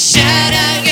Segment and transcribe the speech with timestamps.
[0.00, 0.89] We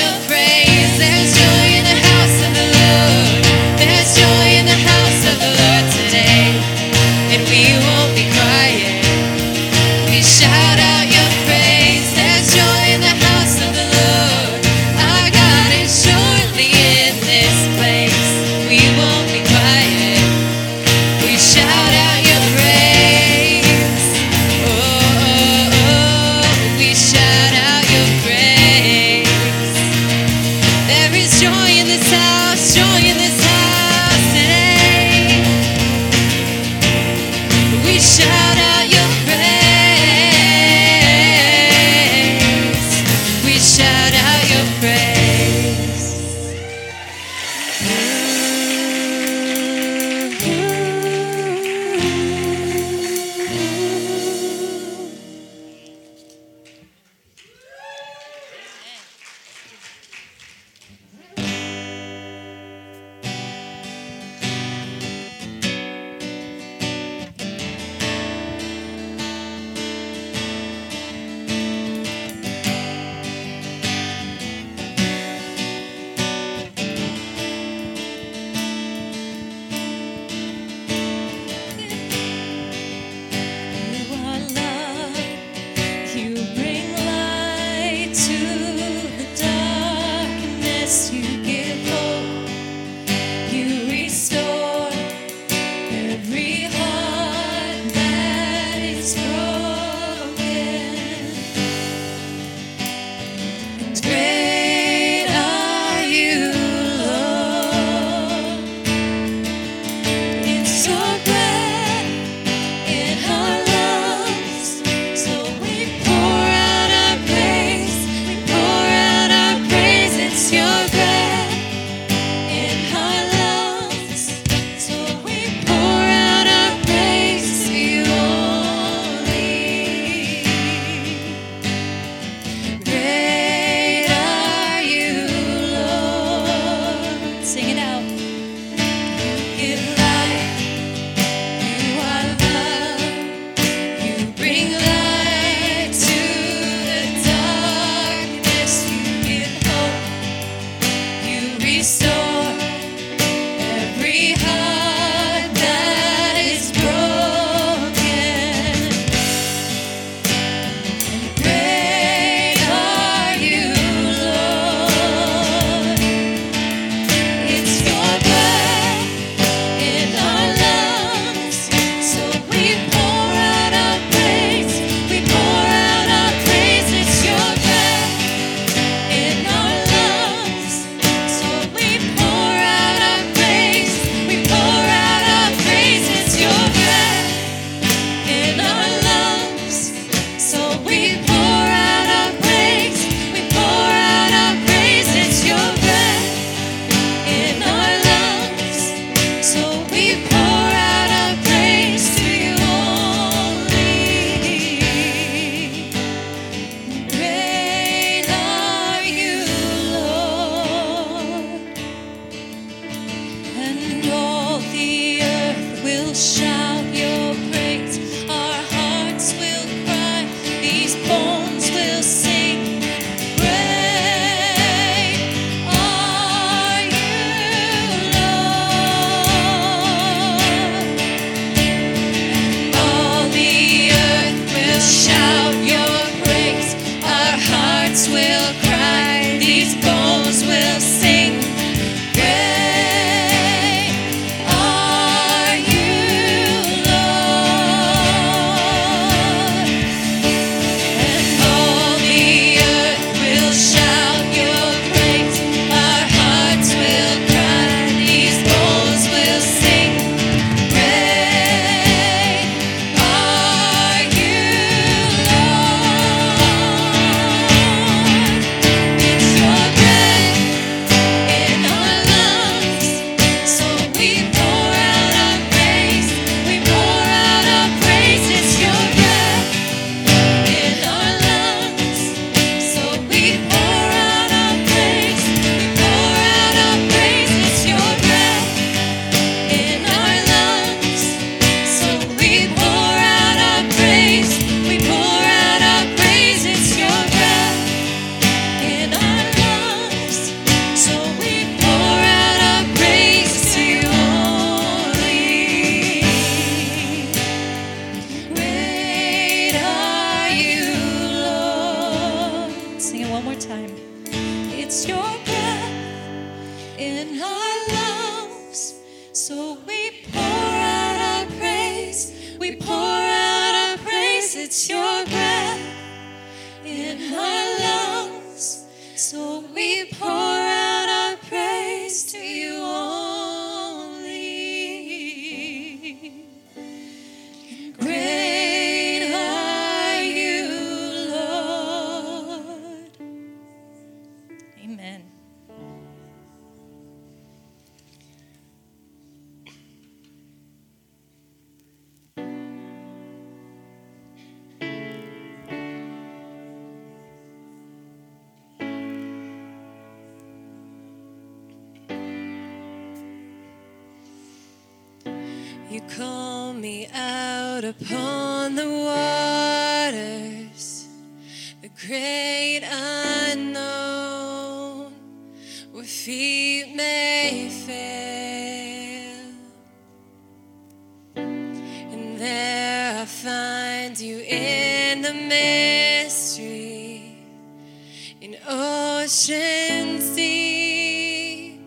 [388.21, 391.57] in ocean sea,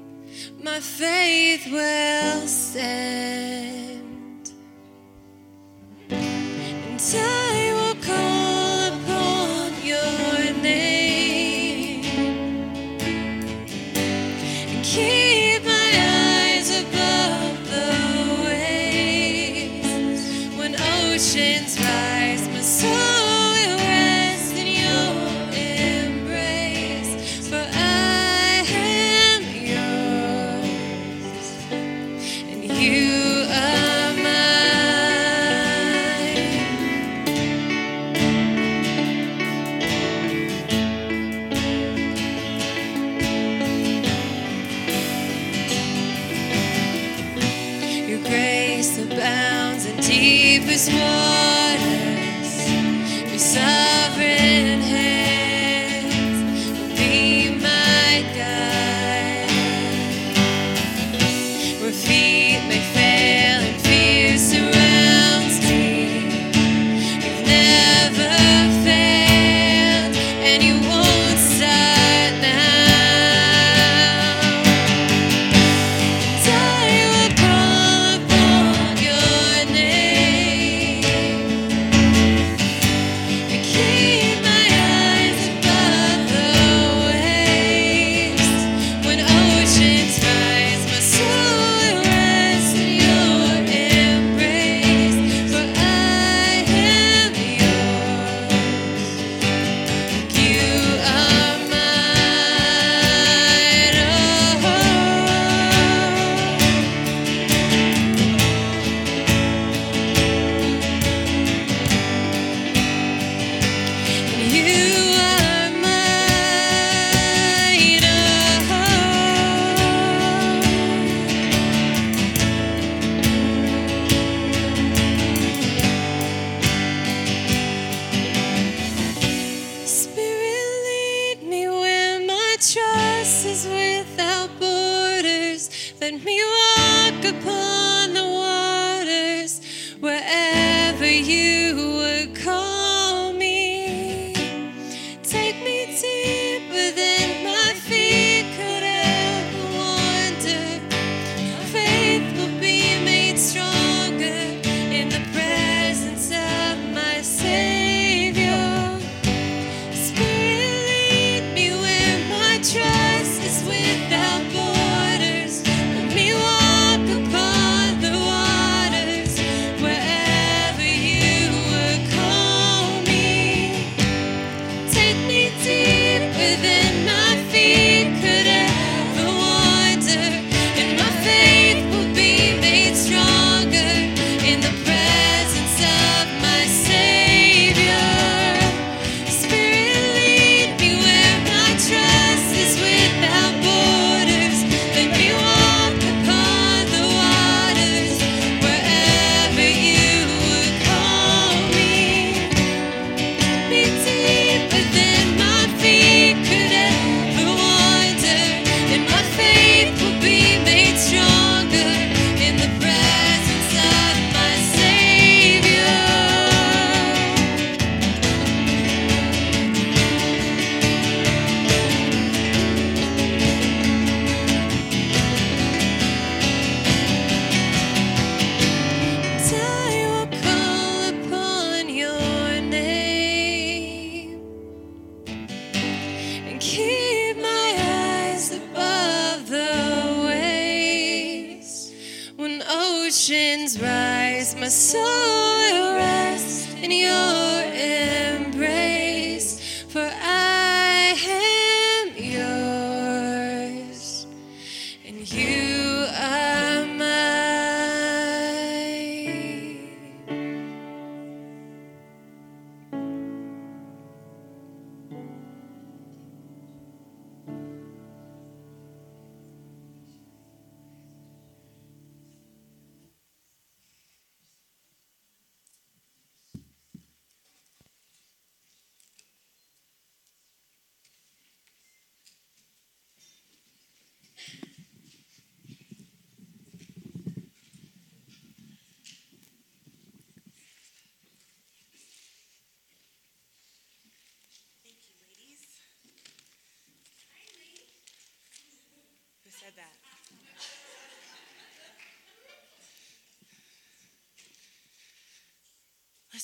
[0.62, 3.71] my faith will stand.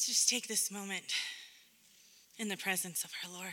[0.08, 1.12] Just take this moment
[2.38, 3.52] in the presence of our Lord.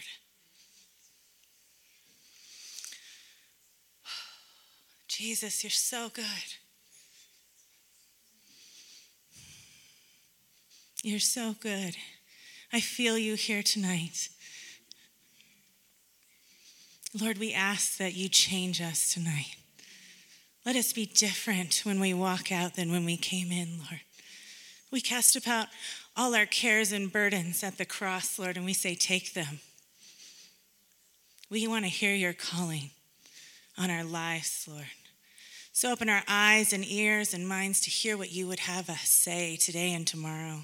[5.09, 6.23] Jesus, you're so good.
[11.03, 11.97] You're so good.
[12.71, 14.29] I feel you here tonight.
[17.19, 19.57] Lord, we ask that you change us tonight.
[20.65, 23.99] Let us be different when we walk out than when we came in, Lord.
[24.89, 25.67] We cast about
[26.17, 29.59] all our cares and burdens at the cross, Lord, and we say, Take them.
[31.49, 32.91] We want to hear your calling
[33.77, 34.87] on our lives, Lord.
[35.73, 39.09] So open our eyes and ears and minds to hear what you would have us
[39.09, 40.61] say today and tomorrow.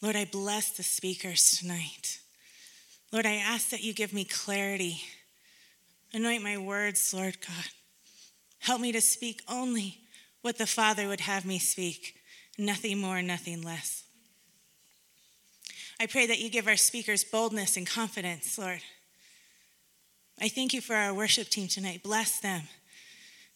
[0.00, 2.20] Lord, I bless the speakers tonight.
[3.12, 5.00] Lord, I ask that you give me clarity.
[6.12, 7.66] Anoint my words, Lord God.
[8.60, 9.98] Help me to speak only
[10.42, 12.15] what the Father would have me speak,
[12.58, 14.04] nothing more, nothing less.
[15.98, 18.80] I pray that you give our speakers boldness and confidence, Lord.
[20.40, 22.02] I thank you for our worship team tonight.
[22.02, 22.62] Bless them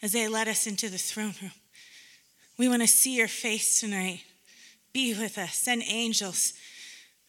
[0.00, 1.52] as they let us into the throne room.
[2.58, 4.22] We want to see your face tonight.
[4.92, 5.54] Be with us.
[5.54, 6.54] Send angels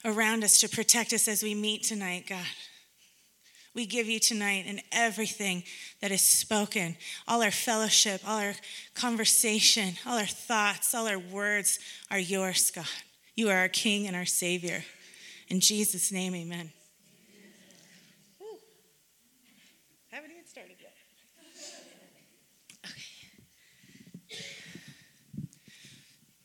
[0.05, 2.45] around us to protect us as we meet tonight, God.
[3.73, 5.63] We give you tonight and everything
[6.01, 6.97] that is spoken,
[7.27, 8.53] all our fellowship, all our
[8.95, 12.85] conversation, all our thoughts, all our words are yours, God.
[13.35, 14.83] You are our King and our Savior.
[15.47, 16.71] In Jesus' name, amen.
[22.85, 22.95] Okay.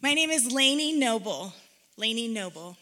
[0.00, 1.52] My name is Lainey Noble.
[1.96, 2.76] Lainey Noble.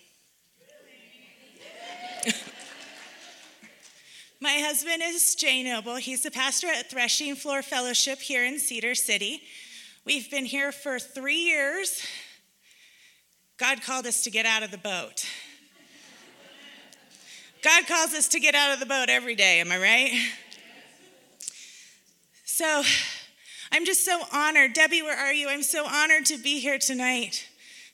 [4.44, 5.96] My husband is Jay Noble.
[5.96, 9.40] He's the pastor at Threshing Floor Fellowship here in Cedar City.
[10.04, 12.02] We've been here for three years.
[13.56, 15.24] God called us to get out of the boat.
[17.62, 20.12] God calls us to get out of the boat every day, am I right?
[22.44, 22.82] So,
[23.72, 24.74] I'm just so honored.
[24.74, 25.48] Debbie, where are you?
[25.48, 27.48] I'm so honored to be here tonight.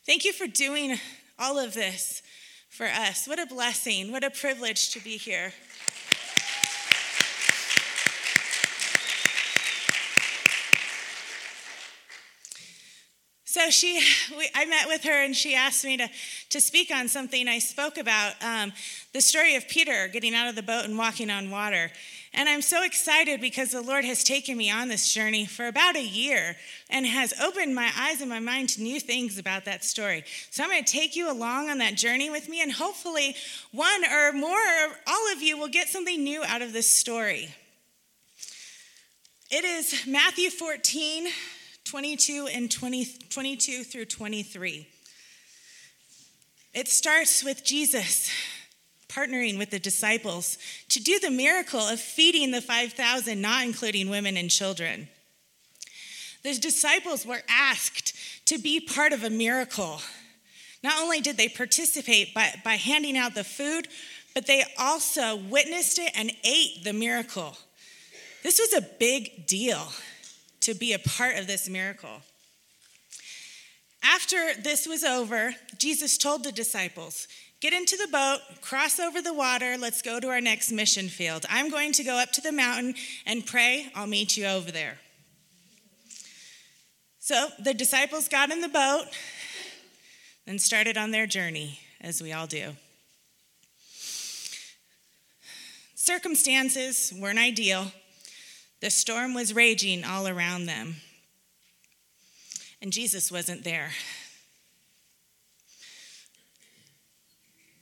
[0.05, 0.99] Thank you for doing
[1.39, 2.23] all of this
[2.71, 3.29] for us.
[3.29, 4.11] What a blessing.
[4.11, 5.53] What a privilege to be here.
[13.51, 14.01] So she,
[14.39, 16.09] we, I met with her and she asked me to,
[16.51, 18.73] to speak on something I spoke about um,
[19.13, 21.91] the story of Peter getting out of the boat and walking on water.
[22.33, 25.97] And I'm so excited because the Lord has taken me on this journey for about
[25.97, 26.55] a year
[26.91, 30.23] and has opened my eyes and my mind to new things about that story.
[30.53, 33.35] So I'm going to take you along on that journey with me, and hopefully,
[33.73, 37.53] one or more, or all of you will get something new out of this story.
[39.51, 41.27] It is Matthew 14,
[41.90, 44.87] 22 and 20, 22 through 23.
[46.72, 48.31] It starts with Jesus
[49.09, 50.57] partnering with the disciples
[50.88, 55.09] to do the miracle of feeding the 5,000, not including women and children.
[56.44, 60.00] The disciples were asked to be part of a miracle.
[60.85, 63.88] Not only did they participate by, by handing out the food,
[64.33, 67.59] but they also witnessed it and ate the miracle.
[68.44, 69.88] This was a big deal
[70.61, 72.23] to be a part of this miracle.
[74.03, 77.29] After this was over, Jesus told the disciples,
[77.61, 81.44] Get into the boat, cross over the water, let's go to our next mission field.
[81.51, 82.94] I'm going to go up to the mountain
[83.27, 83.92] and pray.
[83.94, 84.99] I'll meet you over there.
[87.18, 89.05] So the disciples got in the boat
[90.46, 92.73] and started on their journey, as we all do.
[95.94, 97.92] Circumstances weren't ideal.
[98.81, 100.97] The storm was raging all around them,
[102.81, 103.90] and Jesus wasn't there.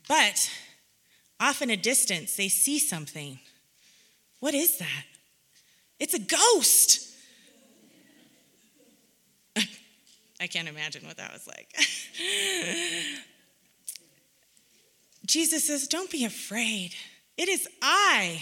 [0.08, 0.50] But
[1.38, 3.38] off in a distance, they see something.
[4.40, 5.04] What is that?
[6.00, 7.06] It's a ghost.
[10.40, 11.74] I can't imagine what that was like.
[15.26, 16.94] Jesus says, Don't be afraid.
[17.36, 18.40] It is I.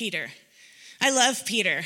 [0.00, 0.30] Peter.
[0.98, 1.82] I love Peter.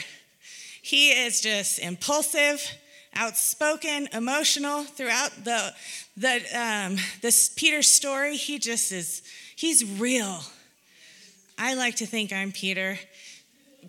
[0.81, 2.65] He is just impulsive
[3.13, 5.75] outspoken, emotional throughout the,
[6.17, 8.37] the um, this Peter story.
[8.37, 9.25] He just is,
[9.57, 10.45] he's real.
[11.59, 13.01] I like to think I'm Peter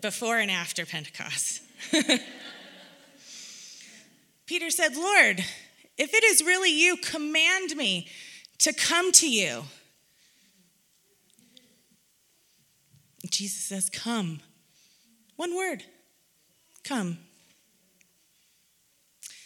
[0.00, 1.62] before and after Pentecost.
[4.46, 5.38] Peter said, Lord,
[5.96, 8.08] if it is really you, command me
[8.58, 9.62] to come to you.
[13.30, 14.40] Jesus says, Come.
[15.36, 15.84] One word,
[16.84, 17.18] come.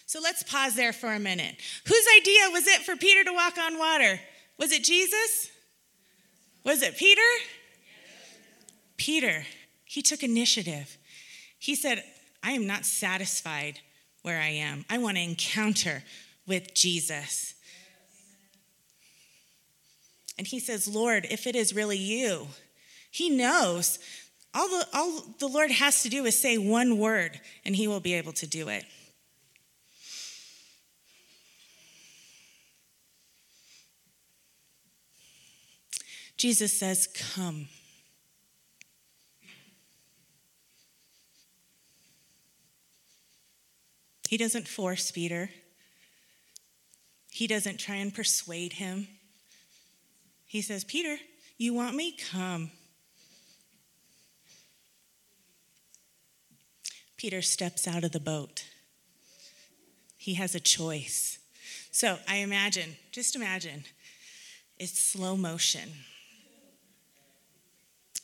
[0.07, 1.55] So let's pause there for a minute.
[1.87, 4.21] Whose idea was it for Peter to walk on water?
[4.59, 5.51] Was it Jesus?
[6.65, 7.21] Was it Peter?
[8.97, 9.45] Peter,
[9.85, 10.99] he took initiative.
[11.59, 12.03] He said,
[12.43, 13.81] I am not satisfied
[14.23, 14.85] where I am.
[14.91, 16.03] I want to encounter
[16.47, 17.55] with Jesus.
[20.39, 22.49] And he says, Lord, if it is really you,
[23.11, 23.99] he knows
[24.53, 28.01] all the, all the Lord has to do is say one word, and he will
[28.01, 28.85] be able to do it.
[36.37, 37.69] Jesus says, Come.
[44.29, 45.51] He doesn't force Peter.
[47.31, 49.07] He doesn't try and persuade him.
[50.47, 51.17] He says, Peter,
[51.59, 52.17] you want me?
[52.31, 52.71] Come.
[57.21, 58.65] Peter steps out of the boat.
[60.17, 61.39] He has a choice.
[61.93, 63.85] So I imagine, just imagine,
[64.79, 65.91] it's slow motion.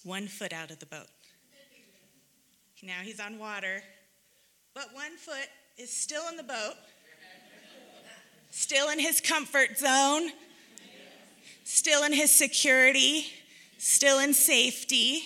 [0.02, 1.08] One foot out of the boat.
[2.82, 3.82] Now he's on water,
[4.72, 6.76] but one foot is still in the boat,
[8.50, 10.30] still in his comfort zone,
[11.64, 13.26] still in his security,
[13.76, 15.22] still in safety.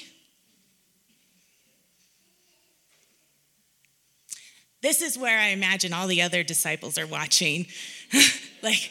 [4.82, 7.66] This is where I imagine all the other disciples are watching.
[8.62, 8.90] like,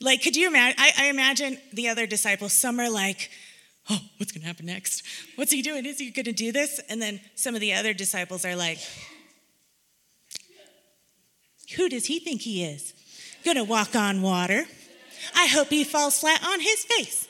[0.00, 0.76] like, could you imagine?
[0.78, 3.30] I, I, imagine the other disciples, some are like,
[3.88, 5.02] oh, what's going to happen next?
[5.36, 5.86] What's he doing?
[5.86, 6.80] Is he going to do this?
[6.90, 8.78] And then some of the other disciples are like,
[11.76, 12.92] who does he think he is?
[13.42, 14.64] Going to walk on water.
[15.34, 17.26] I hope he falls flat on his face.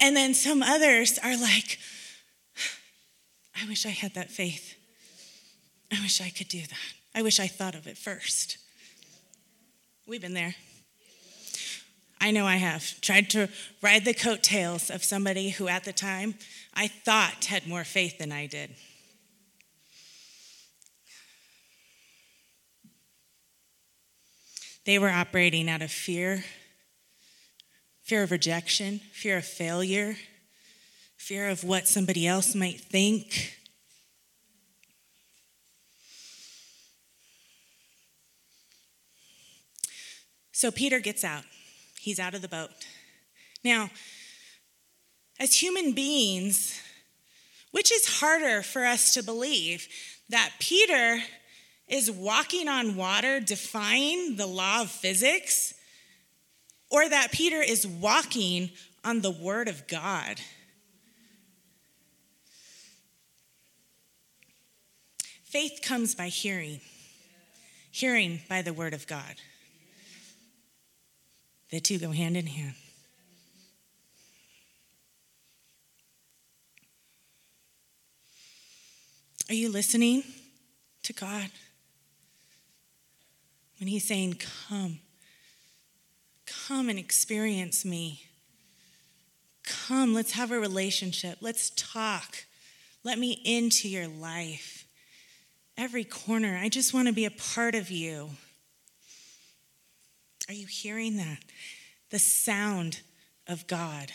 [0.00, 1.78] And then some others are like,
[3.60, 4.74] I wish I had that faith.
[5.92, 6.94] I wish I could do that.
[7.14, 8.58] I wish I thought of it first.
[10.06, 10.54] We've been there.
[12.20, 13.00] I know I have.
[13.00, 13.48] Tried to
[13.82, 16.34] ride the coattails of somebody who at the time
[16.74, 18.70] I thought had more faith than I did.
[24.84, 26.44] They were operating out of fear
[28.02, 30.14] fear of rejection, fear of failure,
[31.24, 33.56] fear of what somebody else might think.
[40.52, 41.44] So Peter gets out.
[41.98, 42.68] He's out of the boat.
[43.64, 43.88] Now,
[45.40, 46.78] as human beings,
[47.70, 49.88] which is harder for us to believe
[50.28, 51.20] that Peter
[51.88, 55.72] is walking on water defying the law of physics,
[56.90, 60.38] or that Peter is walking on the word of God?
[65.54, 66.80] Faith comes by hearing,
[67.92, 69.36] hearing by the word of God.
[71.70, 72.74] The two go hand in hand.
[79.48, 80.24] Are you listening
[81.04, 81.50] to God?
[83.78, 84.98] When He's saying, Come,
[86.46, 88.24] come and experience me.
[89.62, 91.38] Come, let's have a relationship.
[91.40, 92.44] Let's talk.
[93.04, 94.83] Let me into your life
[95.76, 96.58] every corner.
[96.60, 98.30] I just want to be a part of you.
[100.48, 101.38] Are you hearing that?
[102.10, 103.00] The sound
[103.48, 104.12] of God,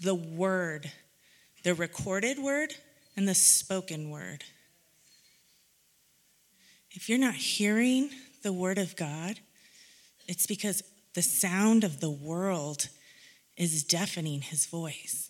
[0.00, 0.90] the word,
[1.64, 2.74] the recorded word,
[3.16, 4.44] and the spoken word.
[6.90, 8.10] If you're not hearing
[8.42, 9.40] the word of God,
[10.26, 10.82] it's because
[11.14, 12.88] the sound of the world
[13.56, 15.27] is deafening his voice.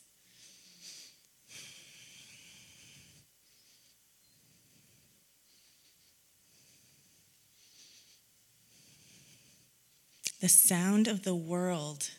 [10.40, 12.10] The sound of the world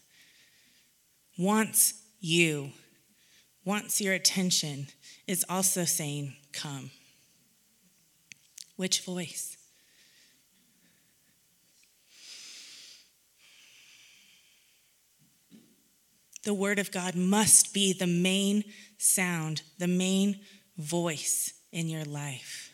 [1.38, 2.72] wants you,
[3.64, 4.88] wants your attention,
[5.26, 6.92] is also saying, Come.
[8.76, 9.58] Which voice?
[16.44, 18.64] The Word of God must be the main
[18.98, 20.40] sound, the main
[20.78, 22.72] voice in your life.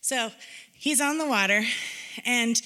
[0.00, 0.30] So
[0.84, 1.64] he's on the water
[2.26, 2.60] and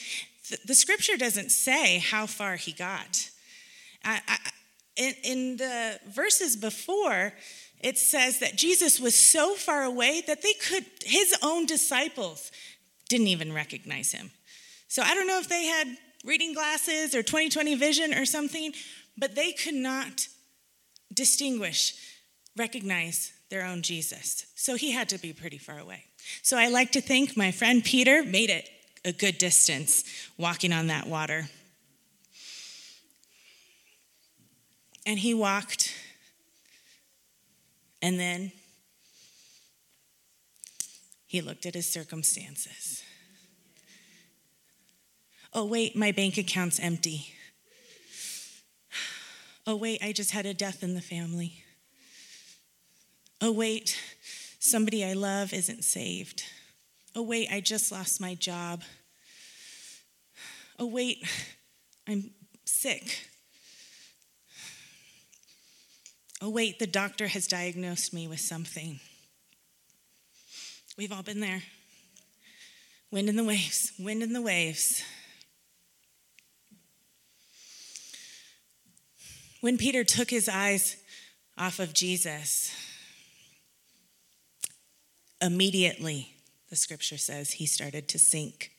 [0.48, 3.30] th- the scripture doesn't say how far he got.
[4.04, 4.38] I, I,
[4.96, 7.32] in, in the verses before,
[7.78, 12.50] it says that Jesus was so far away that they could, his own disciples
[13.08, 14.32] didn't even recognize him.
[14.88, 15.86] So I don't know if they had
[16.24, 18.72] reading glasses or 2020 vision or something,
[19.16, 20.26] but they could not
[21.14, 21.94] distinguish,
[22.56, 24.44] recognize their own Jesus.
[24.56, 26.07] So he had to be pretty far away.
[26.42, 28.68] So I like to think my friend Peter made it
[29.04, 30.04] a good distance
[30.36, 31.48] walking on that water.
[35.06, 35.94] And he walked,
[38.02, 38.52] and then
[41.26, 43.02] he looked at his circumstances.
[45.54, 47.32] Oh, wait, my bank account's empty.
[49.66, 51.64] Oh, wait, I just had a death in the family.
[53.40, 53.98] Oh, wait,
[54.70, 56.44] somebody I love isn't saved.
[57.14, 58.82] Oh, wait, I just lost my job.
[60.78, 61.26] Oh, wait,
[62.06, 62.30] I'm
[62.64, 63.28] sick.
[66.40, 69.00] Oh, wait, the doctor has diagnosed me with something.
[70.96, 71.62] We've all been there.
[73.10, 75.02] Wind in the waves, wind in the waves.
[79.60, 80.96] When Peter took his eyes
[81.56, 82.70] off of Jesus,
[85.40, 86.34] immediately,
[86.70, 88.72] the scripture says, he started to sink.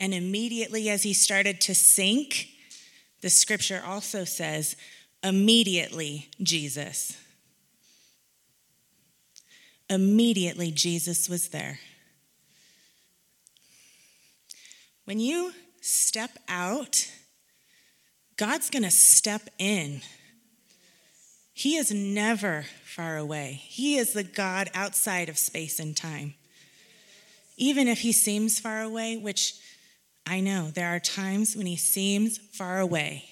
[0.00, 2.48] And immediately as he started to sink,
[3.20, 4.76] the scripture also says,
[5.22, 7.16] immediately Jesus.
[9.90, 11.80] Immediately Jesus was there.
[15.04, 17.10] When you step out,
[18.36, 20.02] God's going to step in.
[21.58, 23.60] He is never far away.
[23.64, 26.34] He is the God outside of space and time.
[27.56, 29.54] Even if he seems far away, which
[30.24, 33.24] I know there are times when he seems far away.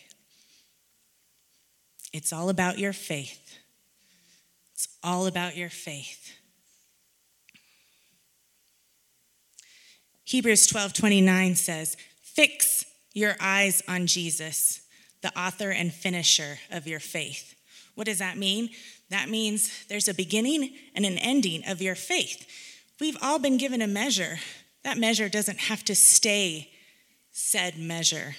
[2.13, 3.59] It's all about your faith.
[4.75, 6.33] It's all about your faith.
[10.25, 14.81] Hebrews 12 29 says, Fix your eyes on Jesus,
[15.23, 17.56] the author and finisher of your faith.
[17.97, 18.71] What does that mean?
[19.11, 22.47] That means there's a beginning and an ending of your faith.
[23.01, 24.39] We've all been given a measure.
[24.85, 26.71] That measure doesn't have to stay
[27.33, 28.37] said measure.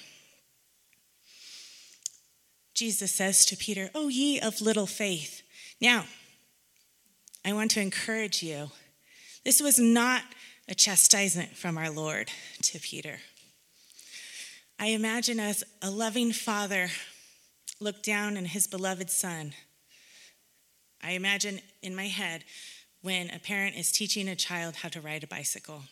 [2.72, 5.42] Jesus says to Peter, Oh, ye of little faith.
[5.80, 6.04] Now,
[7.44, 8.70] I want to encourage you.
[9.44, 10.22] This was not
[10.68, 12.30] a chastisement from our Lord
[12.62, 13.18] to Peter.
[14.78, 16.90] I imagine as a loving father
[17.80, 19.54] looked down on his beloved son.
[21.02, 22.44] I imagine in my head
[23.02, 25.82] when a parent is teaching a child how to ride a bicycle.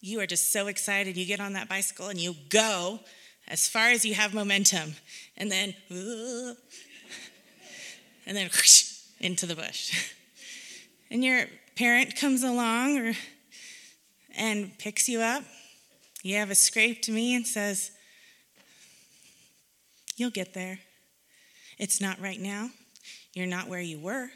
[0.00, 1.16] You are just so excited.
[1.16, 3.00] You get on that bicycle and you go
[3.48, 4.94] as far as you have momentum,
[5.36, 6.56] and then, and
[8.26, 8.48] then
[9.20, 10.12] into the bush.
[11.10, 11.44] And your
[11.76, 13.12] parent comes along or,
[14.36, 15.44] and picks you up.
[16.22, 17.92] You have a scraped knee and says,
[20.16, 20.78] You'll get there.
[21.78, 22.70] It's not right now.
[23.32, 24.30] You're not where you were,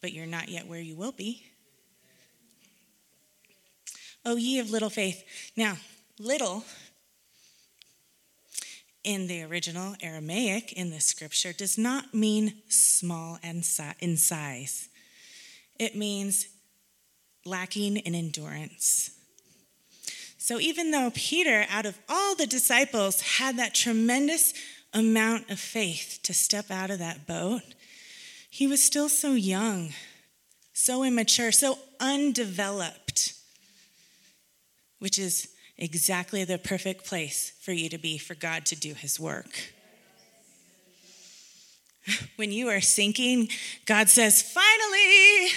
[0.00, 1.44] but you're not yet where you will be.
[4.24, 5.24] Oh, ye of little faith.
[5.56, 5.76] Now,
[6.18, 6.64] little
[9.04, 14.88] in the original Aramaic in this scripture does not mean small in size.
[15.78, 16.46] It means
[17.44, 19.10] lacking in endurance.
[20.38, 24.54] So even though Peter, out of all the disciples, had that tremendous
[24.94, 27.62] amount of faith to step out of that boat,
[28.50, 29.92] he was still so young,
[30.72, 33.34] so immature, so undeveloped,
[34.98, 39.18] which is exactly the perfect place for you to be for God to do his
[39.18, 39.72] work.
[42.36, 43.48] When you are sinking,
[43.86, 45.48] God says, finally,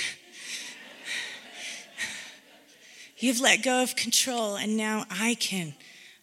[3.18, 5.74] you've let go of control, and now I can.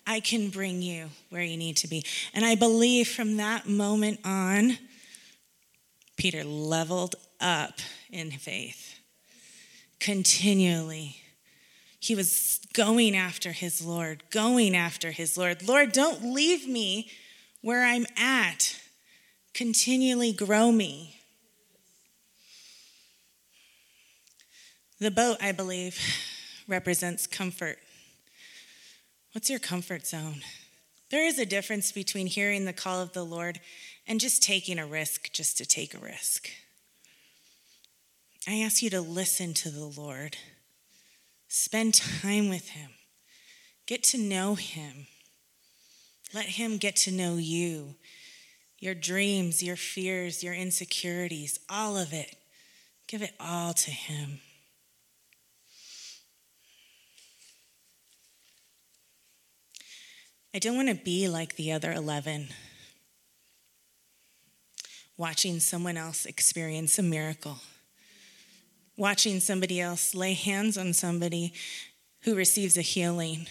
[0.06, 2.04] I can bring you where you need to be.
[2.34, 4.78] And I believe from that moment on,
[6.16, 8.98] Peter leveled up in faith
[9.98, 11.22] continually
[12.02, 15.68] he was going after his Lord, going after his Lord.
[15.68, 17.08] Lord, don't leave me
[17.60, 18.76] where I'm at.
[19.54, 21.20] Continually grow me.
[24.98, 25.96] The boat, I believe,
[26.66, 27.78] represents comfort.
[29.32, 30.42] What's your comfort zone?
[31.10, 33.60] There is a difference between hearing the call of the Lord
[34.06, 36.50] and just taking a risk just to take a risk.
[38.46, 40.36] I ask you to listen to the Lord.
[41.48, 42.90] Spend time with Him.
[43.86, 45.06] Get to know Him.
[46.34, 47.94] Let Him get to know you,
[48.78, 52.36] your dreams, your fears, your insecurities, all of it.
[53.06, 54.40] Give it all to Him.
[60.54, 62.48] I don't want to be like the other 11.
[65.16, 67.58] watching someone else experience a miracle,
[68.96, 71.52] watching somebody else lay hands on somebody
[72.22, 73.46] who receives a healing,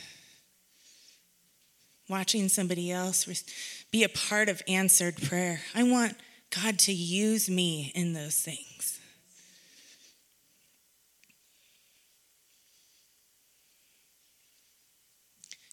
[2.09, 3.25] watching somebody else
[3.91, 5.61] be a part of answered prayer.
[5.73, 6.15] I want
[6.49, 8.70] God to use me in those things.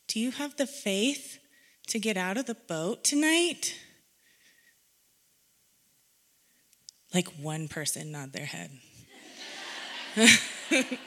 [0.08, 1.38] Do you have the faith
[1.88, 3.76] to get out of the boat tonight?
[7.14, 8.70] Like one person nod their head.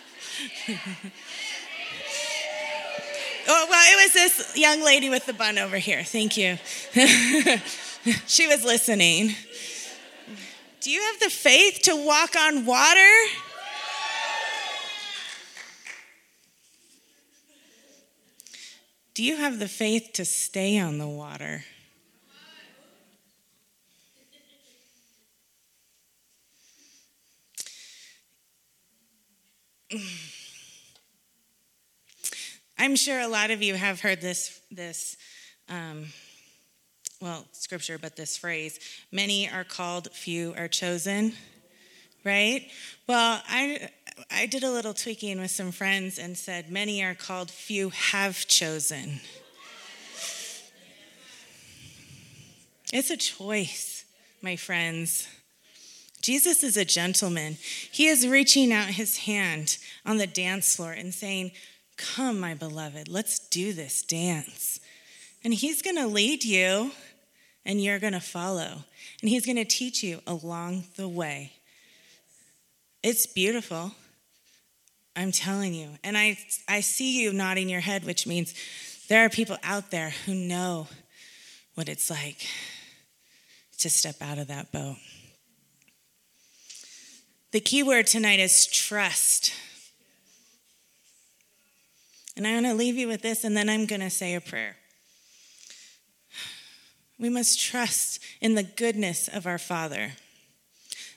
[3.53, 6.03] Oh, well, it was this young lady with the bun over here.
[6.03, 6.57] Thank you.
[8.25, 9.35] she was listening.
[10.79, 13.11] Do you have the faith to walk on water?
[19.13, 21.65] Do you have the faith to stay on the water?
[32.77, 35.17] I'm sure a lot of you have heard this, this
[35.67, 36.05] um,
[37.21, 38.79] well, scripture, but this phrase
[39.11, 41.33] many are called, few are chosen,
[42.23, 42.65] right?
[43.07, 43.89] Well, I,
[44.29, 48.47] I did a little tweaking with some friends and said, many are called, few have
[48.47, 49.21] chosen.
[52.93, 54.03] It's a choice,
[54.41, 55.27] my friends.
[56.21, 57.57] Jesus is a gentleman.
[57.91, 61.51] He is reaching out his hand on the dance floor and saying,
[61.97, 64.79] Come, my beloved, let's do this dance.
[65.43, 66.91] And He's going to lead you,
[67.63, 68.83] and you're going to follow.
[69.21, 71.53] And He's going to teach you along the way.
[73.03, 73.91] It's beautiful.
[75.15, 75.89] I'm telling you.
[76.03, 78.53] And I, I see you nodding your head, which means
[79.09, 80.87] there are people out there who know
[81.75, 82.47] what it's like
[83.79, 84.97] to step out of that boat.
[87.51, 89.51] The key word tonight is trust.
[92.37, 94.41] And I'm going to leave you with this, and then I'm going to say a
[94.41, 94.77] prayer.
[97.19, 100.13] We must trust in the goodness of our Father,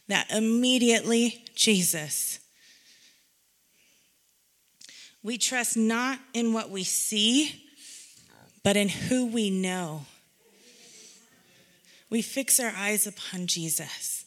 [0.08, 2.40] that immediately Jesus.
[5.24, 7.64] We trust not in what we see,
[8.62, 10.02] but in who we know.
[12.10, 14.26] We fix our eyes upon Jesus.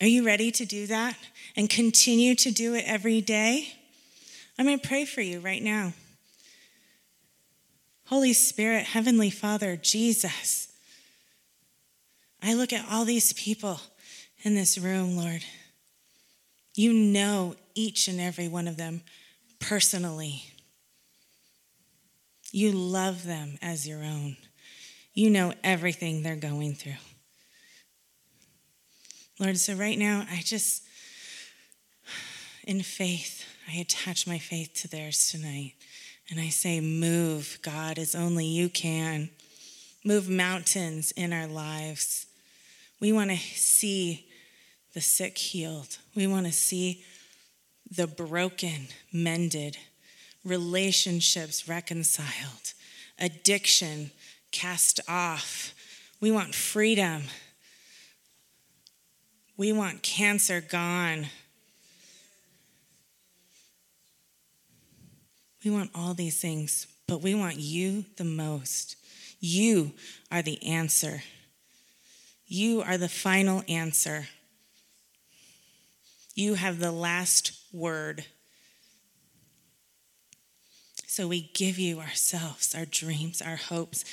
[0.00, 1.16] Are you ready to do that
[1.56, 3.72] and continue to do it every day?
[4.58, 5.92] I'm going to pray for you right now.
[8.06, 10.72] Holy Spirit, Heavenly Father, Jesus,
[12.42, 13.80] I look at all these people
[14.42, 15.44] in this room, Lord.
[16.74, 19.02] You know each and every one of them
[19.62, 20.44] personally.
[22.50, 24.36] You love them as your own.
[25.14, 26.92] You know everything they're going through.
[29.38, 30.82] Lord, so right now, I just,
[32.64, 35.74] in faith, I attach my faith to theirs tonight.
[36.30, 39.30] And I say, Move, God, as only you can.
[40.04, 42.26] Move mountains in our lives.
[43.00, 44.26] We want to see
[44.94, 45.98] the sick healed.
[46.14, 47.04] We want to see
[47.94, 49.76] the broken mended,
[50.44, 52.72] relationships reconciled,
[53.18, 54.10] addiction
[54.50, 55.74] cast off.
[56.20, 57.24] We want freedom.
[59.56, 61.26] We want cancer gone.
[65.64, 68.96] We want all these things, but we want you the most.
[69.38, 69.92] You
[70.30, 71.22] are the answer.
[72.46, 74.28] You are the final answer.
[76.34, 78.24] You have the last word.
[81.06, 84.04] So we give you ourselves, our dreams, our hopes,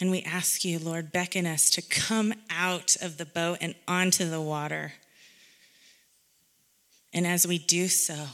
[0.00, 4.28] and we ask you, Lord, beckon us to come out of the boat and onto
[4.28, 4.94] the water.
[7.12, 8.26] And as we do so,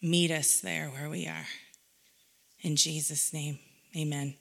[0.00, 1.46] meet us there where we are.
[2.62, 3.58] In Jesus' name,
[3.96, 4.34] amen.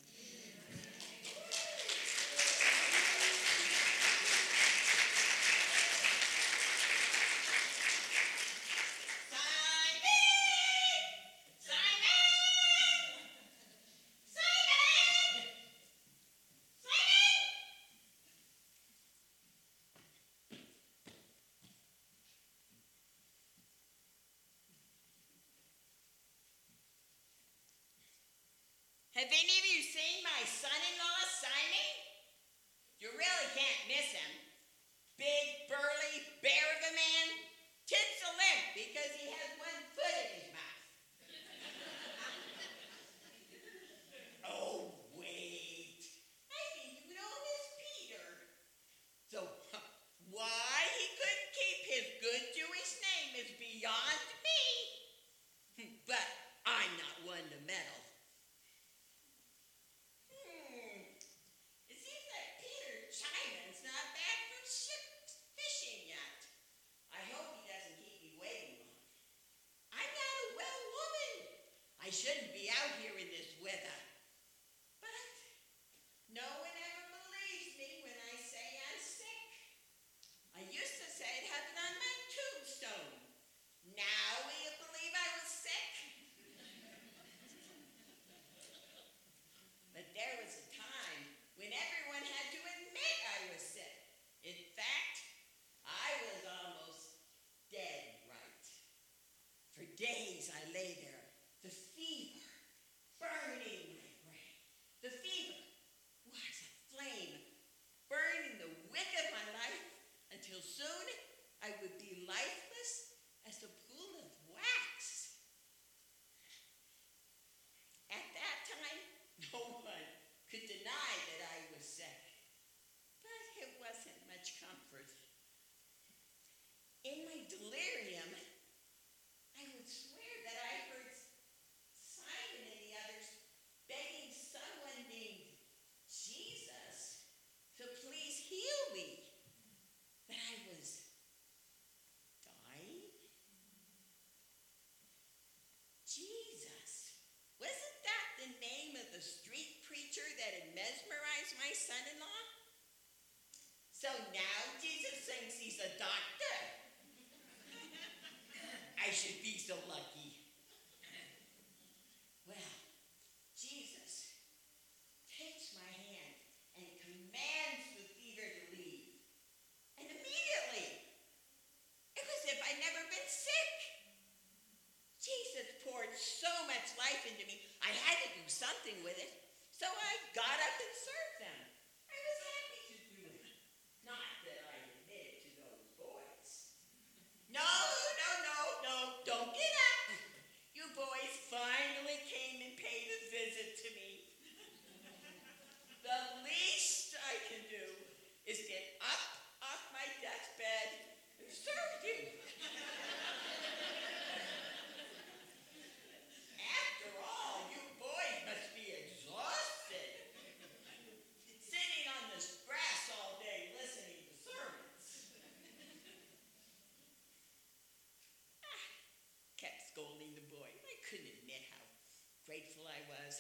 [222.56, 223.36] Grateful I was.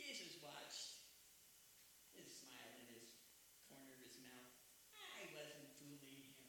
[0.00, 0.96] Jesus watched.
[2.16, 3.12] His smile in his
[3.68, 4.56] corner of his mouth.
[4.96, 6.48] I wasn't fooling him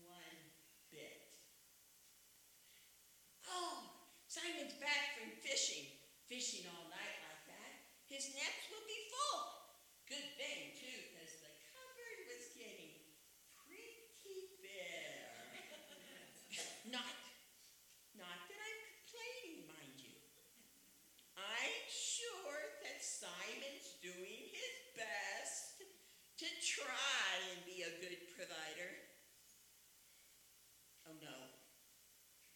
[0.00, 0.40] one
[0.88, 1.36] bit.
[3.52, 3.84] Oh,
[4.24, 6.00] Simon's back from fishing.
[6.24, 7.72] Fishing all night like that.
[8.08, 9.68] His nets will be full.
[10.08, 13.12] Good thing, too, because the cupboard was getting
[13.60, 15.52] pretty bare.
[16.96, 17.12] not,
[18.16, 20.16] not that I'm complaining, mind you.
[21.36, 25.84] I'm sure that Simon's doing his best
[26.40, 28.92] to try and be a good provider.
[31.04, 31.36] Oh no,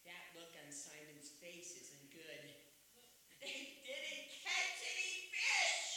[0.09, 2.45] that look on Simon's face isn't good.
[3.41, 5.89] They didn't catch any fish.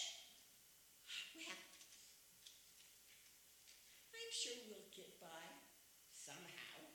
[1.39, 1.59] Well,
[4.11, 5.43] I'm sure we'll get by
[6.11, 6.87] somehow.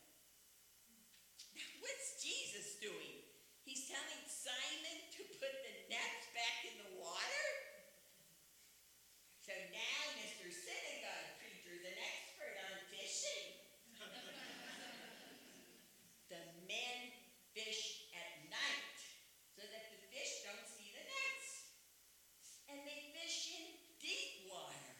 [1.56, 3.28] Now, what's Jesus doing?
[3.68, 7.46] He's telling Simon to put the nets back in the water?
[9.44, 10.48] So now Mr.
[10.48, 13.60] Synagogue Preacher's an expert on fishing.
[16.32, 17.12] the men
[17.52, 18.96] fish at night
[19.52, 21.48] so that the fish don't see the nets.
[22.72, 23.68] And they fish in
[24.00, 24.96] deep water,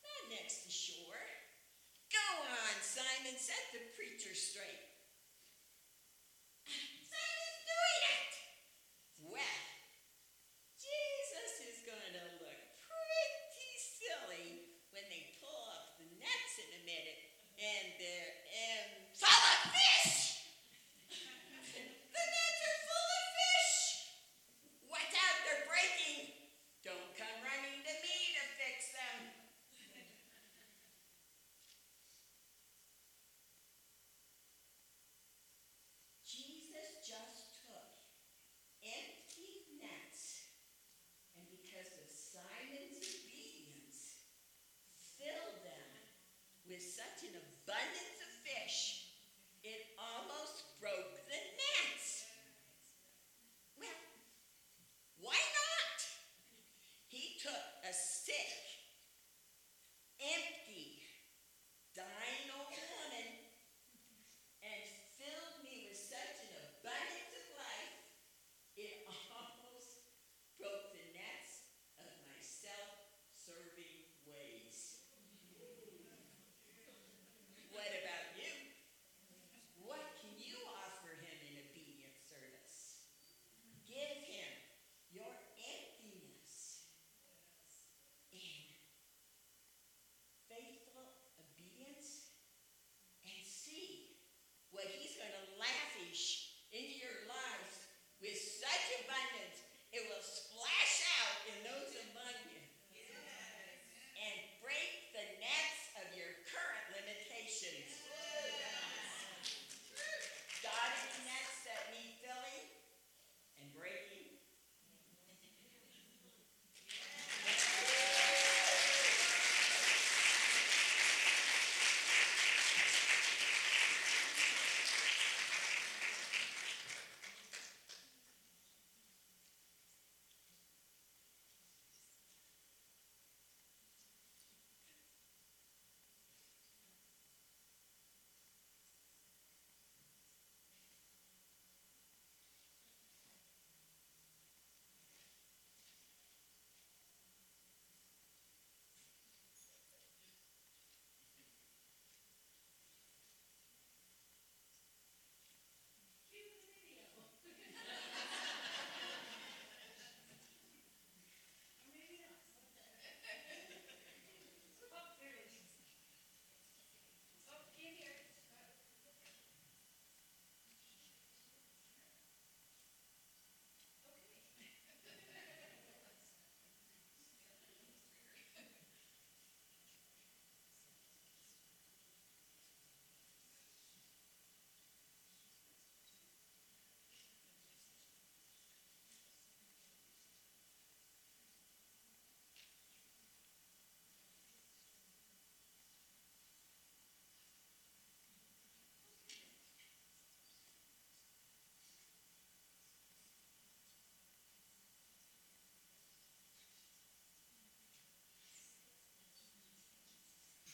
[0.00, 1.28] not next to shore.
[2.08, 4.91] Go on, Simon, set the preacher straight.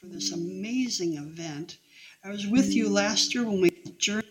[0.01, 1.77] For this amazing event.
[2.25, 4.27] I was with you last year when we journeyed.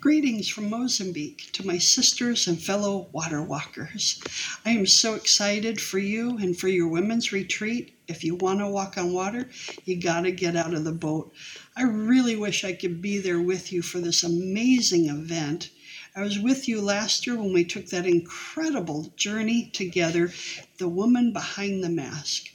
[0.00, 4.22] Greetings from Mozambique to my sisters and fellow water walkers.
[4.64, 7.98] I am so excited for you and for your women's retreat.
[8.06, 9.50] If you want to walk on water,
[9.84, 11.32] you got to get out of the boat.
[11.76, 15.70] I really wish I could be there with you for this amazing event.
[16.14, 20.32] I was with you last year when we took that incredible journey together,
[20.78, 22.46] The Woman Behind the Mask,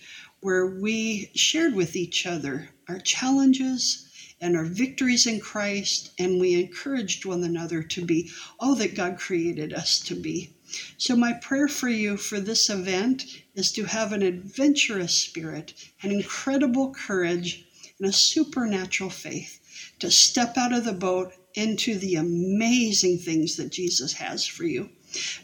[0.42, 4.08] where we shared with each other our challenges
[4.42, 9.20] and our victories in Christ, and we encouraged one another to be all that God
[9.20, 10.50] created us to be.
[10.98, 16.12] So, my prayer for you for this event is to have an adventurous spirit, an
[16.12, 17.66] incredible courage,
[18.00, 19.60] and a supernatural faith
[20.00, 24.90] to step out of the boat into the amazing things that Jesus has for you.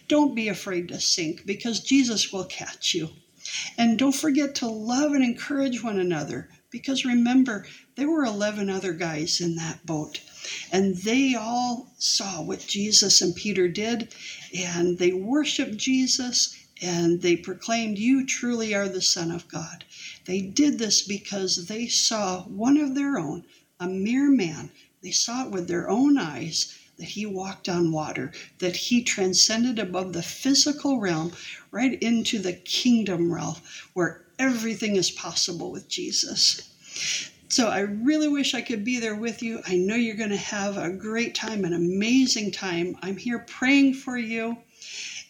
[0.07, 3.09] Don't be afraid to sink because Jesus will catch you.
[3.77, 8.93] And don't forget to love and encourage one another because remember, there were 11 other
[8.93, 10.19] guys in that boat
[10.71, 14.13] and they all saw what Jesus and Peter did
[14.55, 19.83] and they worshiped Jesus and they proclaimed, You truly are the Son of God.
[20.25, 23.45] They did this because they saw one of their own,
[23.79, 24.69] a mere man,
[25.01, 29.79] they saw it with their own eyes that he walked on water, that he transcended
[29.79, 31.31] above the physical realm
[31.77, 33.55] right into the kingdom realm
[33.93, 36.73] where everything is possible with Jesus.
[37.49, 39.61] So I really wish I could be there with you.
[39.67, 42.97] I know you're going to have a great time, an amazing time.
[43.03, 44.57] I'm here praying for you.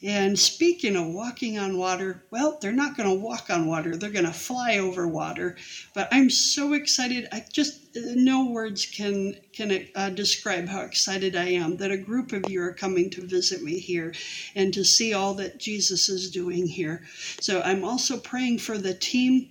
[0.04, 4.12] And speaking of walking on water, well, they're not going to walk on water, they're
[4.12, 5.58] going to fly over water.
[5.94, 7.28] But I'm so excited.
[7.32, 12.32] I just, no words can, can uh, describe how excited I am that a group
[12.32, 14.14] of you are coming to visit me here
[14.54, 17.04] and to see all that Jesus is doing here.
[17.40, 19.50] So I'm also praying for the team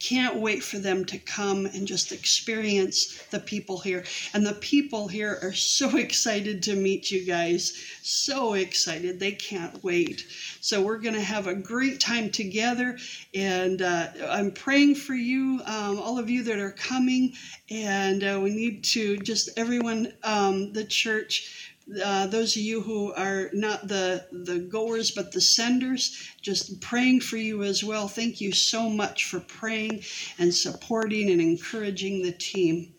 [0.00, 4.04] can't wait for them to come and just experience the people here.
[4.34, 7.76] And the people here are so excited to meet you guys.
[8.02, 9.20] So excited.
[9.20, 10.26] They can't wait.
[10.60, 12.98] So we're going to have a great time together.
[13.34, 17.34] And uh, I'm praying for you, um, all of you that are coming.
[17.70, 21.65] And uh, we need to just everyone, um, the church,
[22.04, 27.20] uh, those of you who are not the, the goers but the senders, just praying
[27.20, 28.08] for you as well.
[28.08, 30.02] Thank you so much for praying
[30.38, 32.92] and supporting and encouraging the team.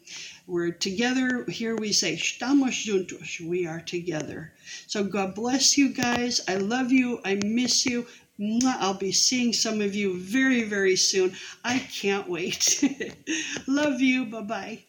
[0.48, 1.44] We're together.
[1.50, 3.46] Here we say, estamos juntos.
[3.46, 4.54] We are together.
[4.88, 6.40] So God bless you guys.
[6.48, 7.20] I love you.
[7.26, 8.08] I miss you.
[8.66, 11.36] I'll be seeing some of you very, very soon.
[11.64, 12.82] I can't wait.
[13.68, 14.26] love you.
[14.26, 14.84] Bye bye.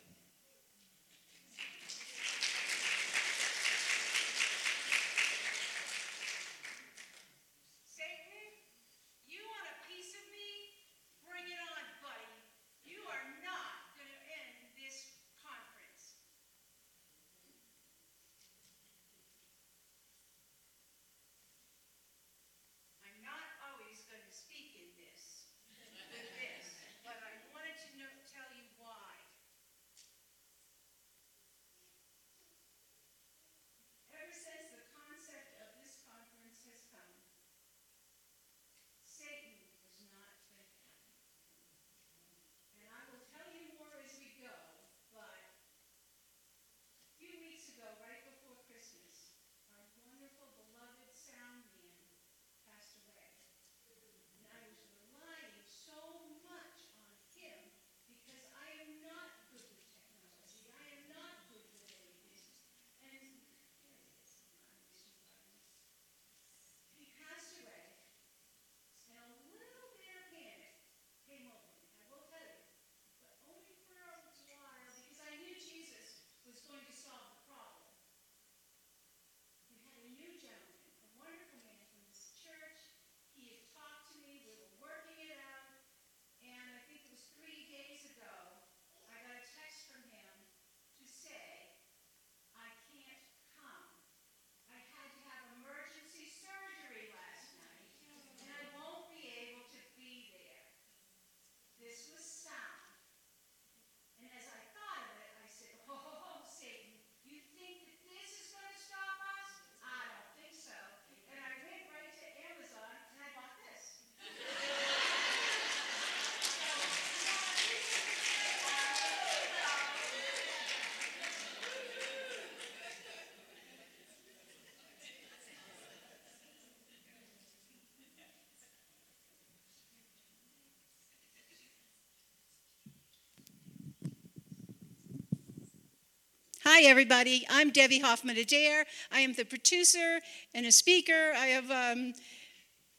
[136.78, 137.44] Hi, everybody.
[137.50, 138.86] I'm Debbie Hoffman Adair.
[139.10, 140.20] I am the producer
[140.54, 141.32] and a speaker.
[141.36, 142.12] I have um,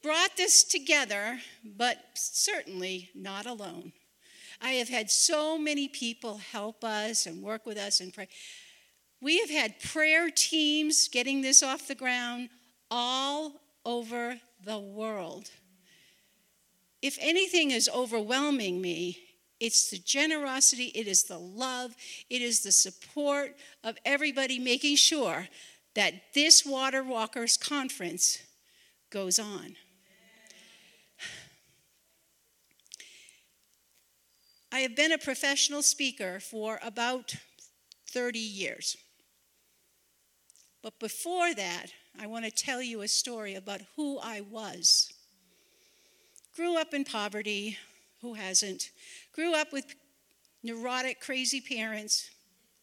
[0.04, 3.94] brought this together, but certainly not alone.
[4.62, 8.28] I have had so many people help us and work with us and pray.
[9.22, 12.50] We have had prayer teams getting this off the ground
[12.92, 15.52] all over the world.
[17.02, 19.29] If anything is overwhelming me,
[19.60, 21.96] it's the generosity, it is the love,
[22.30, 25.50] it is the support of everybody making sure
[25.96, 28.40] that this Water Walkers Conference
[29.10, 29.76] goes on.
[34.72, 37.36] I have been a professional speaker for about
[38.08, 38.96] 30 years.
[40.82, 41.88] But before that,
[42.20, 45.12] I want to tell you a story about who I was.
[46.56, 47.78] Grew up in poverty,
[48.22, 48.92] who hasn't?
[49.34, 49.96] Grew up with
[50.64, 52.30] neurotic, crazy parents.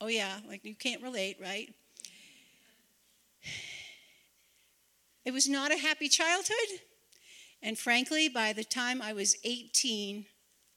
[0.00, 1.72] Oh, yeah, like you can't relate, right?
[5.24, 6.80] It was not a happy childhood.
[7.62, 10.26] And frankly, by the time I was 18,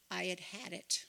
[0.10, 1.06] I had had it.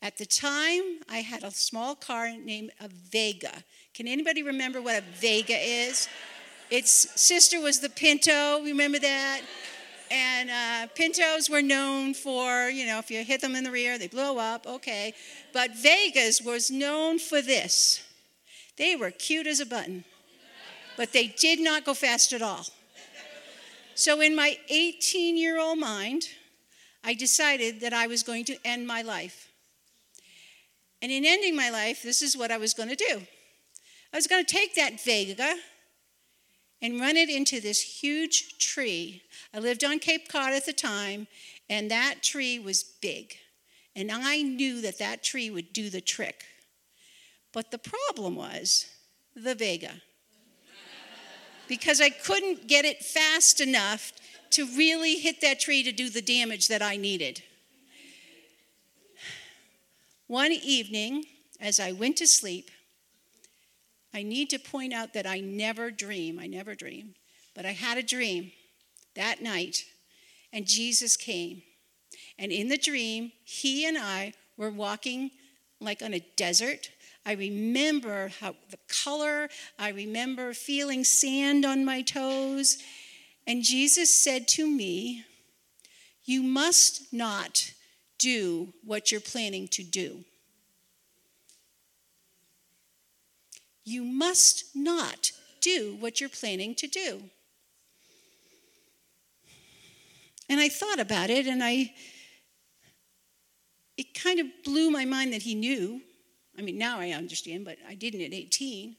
[0.00, 3.64] At the time, I had a small car named a Vega.
[3.92, 6.08] Can anybody remember what a Vega is?
[6.70, 8.62] Its sister was the Pinto.
[8.62, 9.42] Remember that?
[10.10, 13.98] And uh, Pintos were known for, you know, if you hit them in the rear,
[13.98, 15.14] they blow up, okay.
[15.52, 18.02] But Vegas was known for this.
[18.76, 20.04] They were cute as a button,
[20.96, 22.66] but they did not go fast at all.
[23.94, 26.24] So, in my 18 year old mind,
[27.02, 29.48] I decided that I was going to end my life.
[31.00, 33.22] And in ending my life, this is what I was going to do
[34.12, 35.56] I was going to take that Vega
[36.82, 39.22] and run it into this huge tree.
[39.54, 41.26] I lived on Cape Cod at the time,
[41.68, 43.36] and that tree was big.
[43.94, 46.44] And I knew that that tree would do the trick.
[47.52, 48.86] But the problem was
[49.34, 50.02] the Vega.
[51.68, 54.12] because I couldn't get it fast enough
[54.50, 57.42] to really hit that tree to do the damage that I needed.
[60.26, 61.24] One evening,
[61.60, 62.70] as I went to sleep,
[64.16, 66.38] I need to point out that I never dream.
[66.38, 67.14] I never dream.
[67.54, 68.50] But I had a dream
[69.14, 69.84] that night,
[70.54, 71.62] and Jesus came.
[72.38, 75.32] And in the dream, he and I were walking
[75.82, 76.88] like on a desert.
[77.26, 82.78] I remember how the color, I remember feeling sand on my toes.
[83.46, 85.24] And Jesus said to me,
[86.24, 87.74] You must not
[88.18, 90.24] do what you're planning to do.
[93.86, 95.30] You must not
[95.60, 97.22] do what you're planning to do.
[100.48, 101.94] And I thought about it and I
[103.96, 106.02] it kind of blew my mind that he knew.
[106.58, 108.94] I mean, now I understand, but I didn't at 18.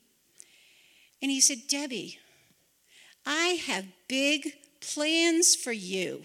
[1.21, 2.17] And he said, Debbie,
[3.25, 6.23] I have big plans for you.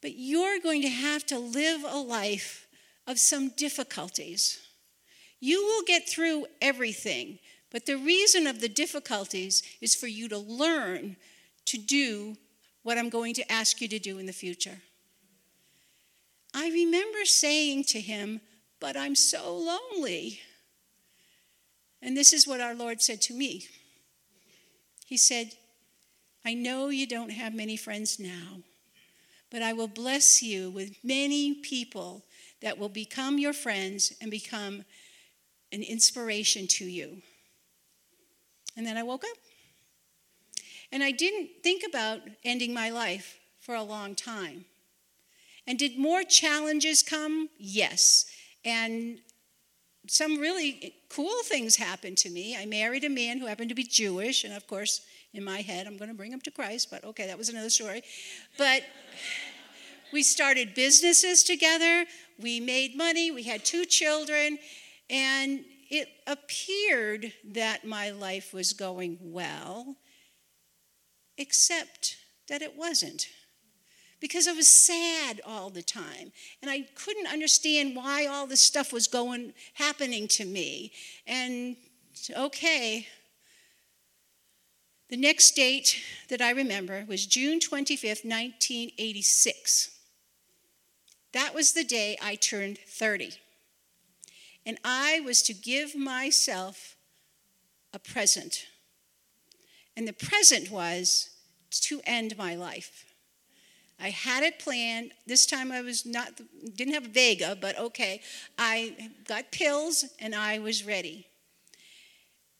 [0.00, 2.66] But you're going to have to live a life
[3.06, 4.63] of some difficulties.
[5.44, 7.38] You will get through everything,
[7.70, 11.16] but the reason of the difficulties is for you to learn
[11.66, 12.38] to do
[12.82, 14.78] what I'm going to ask you to do in the future.
[16.54, 18.40] I remember saying to him,
[18.80, 20.40] But I'm so lonely.
[22.00, 23.66] And this is what our Lord said to me
[25.04, 25.52] He said,
[26.42, 28.62] I know you don't have many friends now,
[29.50, 32.24] but I will bless you with many people
[32.62, 34.86] that will become your friends and become
[35.74, 37.18] an inspiration to you.
[38.76, 39.36] And then I woke up.
[40.92, 44.64] And I didn't think about ending my life for a long time.
[45.66, 47.48] And did more challenges come?
[47.58, 48.26] Yes.
[48.64, 49.18] And
[50.06, 52.56] some really cool things happened to me.
[52.56, 55.00] I married a man who happened to be Jewish, and of course,
[55.32, 57.70] in my head, I'm going to bring him to Christ, but okay, that was another
[57.70, 58.02] story.
[58.58, 58.82] But
[60.12, 62.04] we started businesses together,
[62.38, 64.58] we made money, we had two children,
[65.10, 69.96] and it appeared that my life was going well,
[71.36, 72.16] except
[72.48, 73.28] that it wasn't.
[74.20, 76.32] Because I was sad all the time,
[76.62, 80.92] and I couldn't understand why all this stuff was going happening to me.
[81.26, 81.76] And
[82.34, 83.06] okay,
[85.10, 89.90] the next date that I remember was June 25th, 1986.
[91.34, 93.32] That was the day I turned 30
[94.66, 96.96] and I was to give myself
[97.92, 98.66] a present.
[99.96, 101.30] And the present was
[101.70, 103.04] to end my life.
[104.00, 105.12] I had it planned.
[105.26, 106.40] This time I was not,
[106.74, 108.20] didn't have Vega, but okay.
[108.58, 111.26] I got pills and I was ready.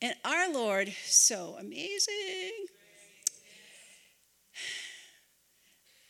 [0.00, 2.52] And our Lord, so amazing.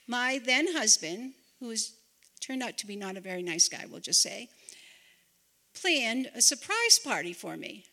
[0.07, 1.93] My then husband, who was
[2.41, 4.51] turned out to be not a very nice guy, we'll just say,
[5.81, 7.85] planned a surprise party for me.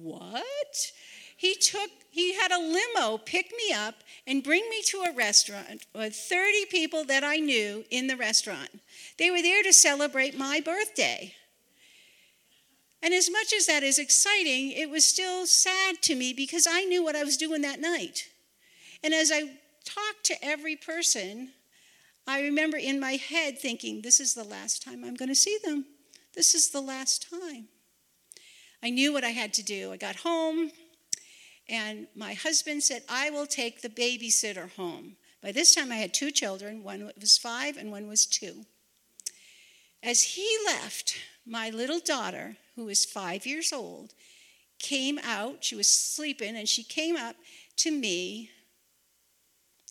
[0.00, 0.92] What?
[1.36, 5.84] He took, he had a limo pick me up and bring me to a restaurant
[5.94, 8.70] with 30 people that I knew in the restaurant.
[9.18, 11.34] They were there to celebrate my birthday.
[13.02, 16.84] And as much as that is exciting, it was still sad to me because I
[16.84, 18.28] knew what I was doing that night.
[19.02, 19.42] And as I
[19.84, 21.50] talked to every person,
[22.26, 25.58] I remember in my head thinking, this is the last time I'm going to see
[25.62, 25.84] them.
[26.34, 27.68] This is the last time.
[28.82, 29.92] I knew what I had to do.
[29.92, 30.70] I got home,
[31.68, 35.16] and my husband said, I will take the babysitter home.
[35.42, 38.64] By this time, I had two children one was five and one was two.
[40.02, 41.16] As he left,
[41.46, 44.12] my little daughter, who was five years old,
[44.78, 45.64] came out.
[45.64, 47.36] She was sleeping, and she came up
[47.76, 48.50] to me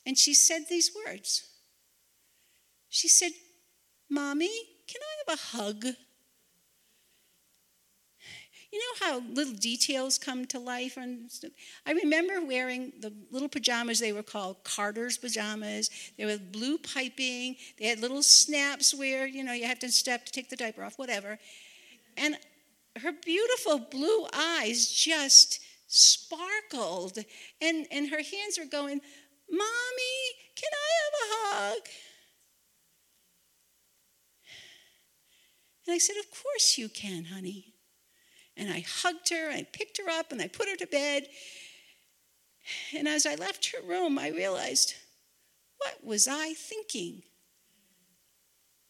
[0.05, 1.47] and she said these words.
[2.89, 3.31] She said,
[4.09, 4.51] Mommy,
[4.87, 5.95] can I have a hug?
[8.73, 10.97] You know how little details come to life?
[10.97, 11.29] And
[11.85, 15.91] I remember wearing the little pajamas, they were called Carter's pajamas.
[16.17, 17.55] They were blue piping.
[17.77, 20.83] They had little snaps where, you know, you have to step to take the diaper
[20.83, 21.37] off, whatever.
[22.17, 22.35] And
[22.99, 27.19] her beautiful blue eyes just sparkled.
[27.61, 29.01] And, and her hands were going,
[29.51, 30.17] Mommy,
[30.55, 31.87] can I have a hug?
[35.85, 37.72] And I said, Of course you can, honey.
[38.55, 41.27] And I hugged her, I picked her up, and I put her to bed.
[42.95, 44.93] And as I left her room, I realized,
[45.77, 47.23] what was I thinking?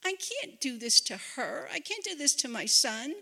[0.05, 1.67] I can't do this to her.
[1.71, 3.13] I can't do this to my son.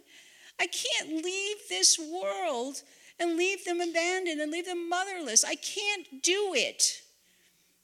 [0.60, 2.82] I can't leave this world
[3.20, 5.44] and leave them abandoned and leave them motherless.
[5.44, 7.02] I can't do it.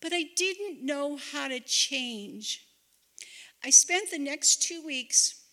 [0.01, 2.65] But I didn't know how to change.
[3.63, 5.43] I spent the next two weeks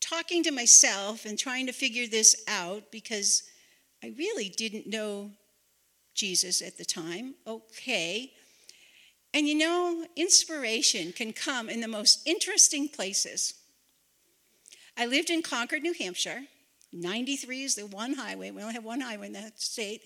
[0.00, 3.42] talking to myself and trying to figure this out because
[4.02, 5.30] I really didn't know
[6.14, 7.34] Jesus at the time.
[7.46, 8.32] Okay.
[9.32, 13.54] And you know, inspiration can come in the most interesting places.
[14.96, 16.42] I lived in Concord, New Hampshire.
[16.92, 18.50] 93 is the one highway.
[18.50, 20.02] We only have one highway in that state.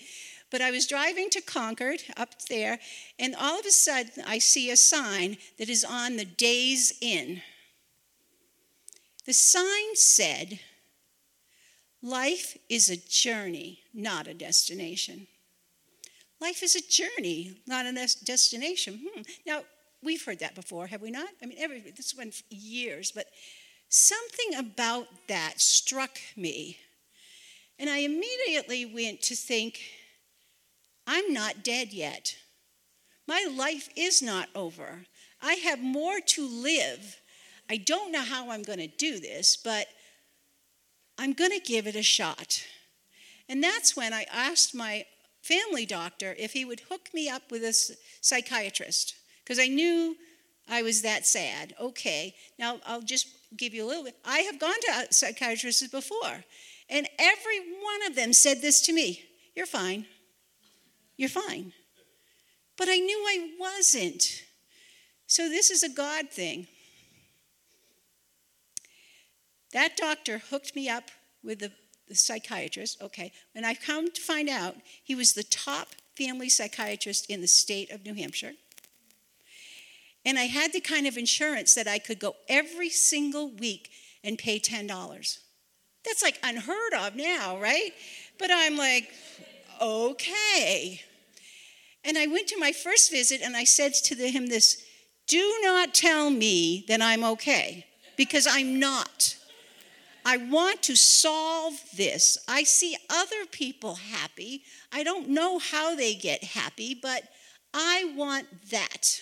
[0.51, 2.79] But I was driving to Concord up there,
[3.19, 7.43] and all of a sudden I see a sign that is on the Days Inn.
[9.27, 10.61] The sign said,
[12.03, 15.27] Life is a journey, not a destination.
[16.41, 17.93] Life is a journey, not a
[18.25, 19.01] destination.
[19.03, 19.23] Hmm.
[19.47, 19.63] Now,
[20.03, 21.29] we've heard that before, have we not?
[21.43, 23.27] I mean, every, this went years, but
[23.89, 26.77] something about that struck me.
[27.79, 29.81] And I immediately went to think,
[31.07, 32.37] I'm not dead yet.
[33.27, 35.07] My life is not over.
[35.41, 37.21] I have more to live
[37.71, 39.87] I don't know how I'm going to do this, but
[41.19, 42.63] I'm going to give it a shot.
[43.49, 45.07] And that's when I asked my
[45.43, 50.17] family doctor if he would hook me up with a psychiatrist, because I knew
[50.69, 51.75] I was that sad.
[51.81, 54.17] Okay, now I'll just give you a little bit.
[54.25, 56.45] I have gone to psychiatrists before,
[56.89, 59.23] and every one of them said this to me
[59.55, 60.07] You're fine.
[61.17, 61.73] You're fine.
[62.77, 64.43] But I knew I wasn't.
[65.27, 66.67] So this is a God thing.
[69.75, 71.11] That doctor hooked me up
[71.43, 71.73] with the,
[72.09, 77.29] the psychiatrist, okay, and I come to find out he was the top family psychiatrist
[77.29, 78.53] in the state of New Hampshire.
[80.25, 83.91] And I had the kind of insurance that I could go every single week
[84.23, 85.39] and pay $10.
[86.05, 87.91] That's like unheard of now, right?
[88.39, 89.13] But I'm like,
[89.83, 91.01] okay.
[92.05, 94.83] And I went to my first visit and I said to him this
[95.27, 99.37] do not tell me that I'm okay, because I'm not.
[100.25, 102.39] I want to solve this.
[102.49, 104.63] I see other people happy.
[104.93, 107.25] I don't know how they get happy, but
[107.75, 109.21] I want that.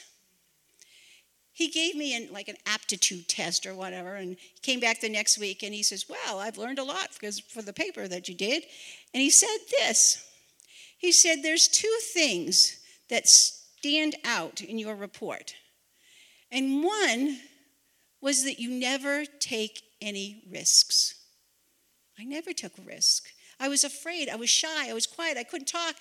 [1.53, 5.39] He gave me an, like an aptitude test or whatever, and came back the next
[5.39, 8.35] week and he says, Well, I've learned a lot because for the paper that you
[8.35, 8.65] did.
[9.13, 10.25] And he said this
[10.99, 12.79] He said, There's two things
[13.11, 15.55] that stand out in your report.
[16.51, 17.39] And one
[18.21, 21.15] was that you never take any risks.
[22.19, 23.29] I never took risk.
[23.59, 24.29] I was afraid.
[24.29, 24.91] I was shy.
[24.91, 25.39] I was quiet.
[25.39, 25.95] I couldn't talk.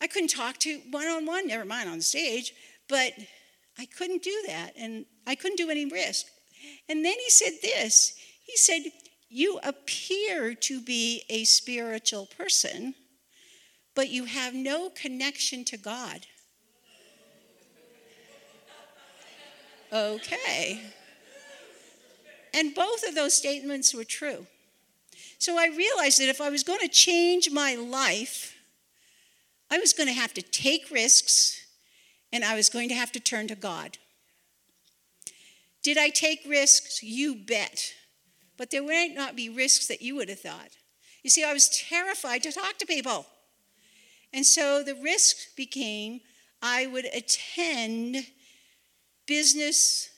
[0.00, 2.52] I couldn't talk to one on one, never mind on stage,
[2.88, 3.12] but
[3.78, 6.26] I couldn't do that, and I couldn't do any risk.
[6.88, 8.14] And then he said this
[8.44, 8.82] He said,
[9.28, 12.94] You appear to be a spiritual person,
[13.94, 16.26] but you have no connection to God.
[19.90, 20.82] Okay.
[22.54, 24.46] And both of those statements were true.
[25.38, 28.56] So I realized that if I was going to change my life,
[29.70, 31.60] I was going to have to take risks
[32.32, 33.98] and I was going to have to turn to God.
[35.82, 37.02] Did I take risks?
[37.02, 37.94] You bet.
[38.56, 40.70] But there might not be risks that you would have thought.
[41.22, 43.26] You see, I was terrified to talk to people.
[44.32, 46.20] And so the risk became
[46.60, 48.26] I would attend
[49.26, 50.10] business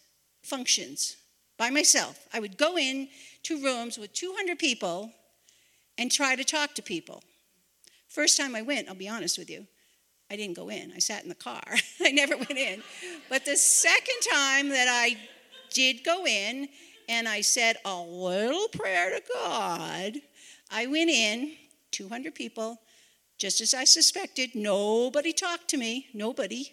[0.43, 1.17] functions
[1.61, 2.27] by myself.
[2.33, 3.09] I would go in
[3.43, 5.13] to rooms with 200 people
[5.99, 7.23] and try to talk to people.
[8.09, 9.67] First time I went, I'll be honest with you,
[10.31, 10.91] I didn't go in.
[10.97, 11.63] I sat in the car.
[12.01, 12.83] I never went in.
[13.29, 15.19] But the second time that I
[15.75, 16.71] did go in
[17.11, 20.15] and I said a little prayer to God,
[20.71, 21.53] I went in,
[21.91, 22.79] 200 people,
[23.37, 24.55] just as I suspected.
[24.55, 26.73] Nobody talked to me, nobody.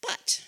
[0.00, 0.44] But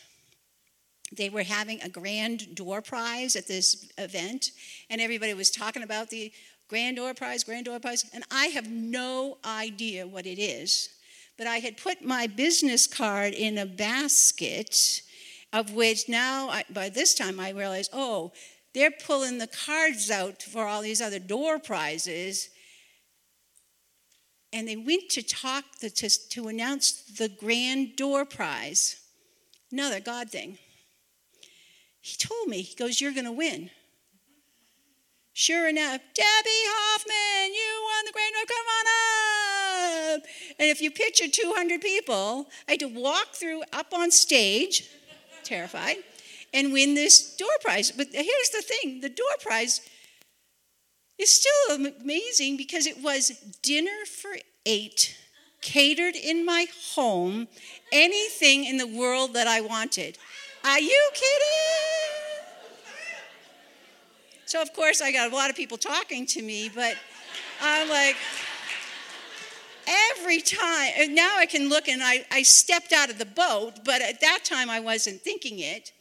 [1.17, 4.51] they were having a grand door prize at this event,
[4.91, 6.33] and everybody was talking about the
[6.69, 10.91] grand door prize, grand door prize, and I have no idea what it is.
[11.39, 15.03] But I had put my business card in a basket,
[15.53, 18.33] of which now, I, by this time, I realized, oh,
[18.75, 22.51] they're pulling the cards out for all these other door prizes.
[24.53, 29.01] And they went to talk, to, to announce the grand door prize.
[29.71, 30.59] Another God thing.
[32.01, 33.71] He told me, he goes, You're going to win.
[35.33, 40.23] Sure enough, Debbie Hoffman, you won the Great North, come on up.
[40.59, 44.91] And if you picture 200 people, I had to walk through up on stage,
[45.45, 45.99] terrified,
[46.53, 47.93] and win this door prize.
[47.93, 49.81] But here's the thing the door prize
[51.19, 53.31] is still amazing because it was
[53.63, 54.37] dinner for
[54.67, 55.17] eight,
[55.63, 57.49] catered in my home,
[57.93, 60.19] anything in the world that I wanted.
[60.69, 62.45] Are you kidding?
[64.45, 66.95] So, of course, I got a lot of people talking to me, but
[67.63, 68.17] I'm like,
[70.13, 74.03] every time, now I can look and I, I stepped out of the boat, but
[74.03, 75.93] at that time I wasn't thinking it.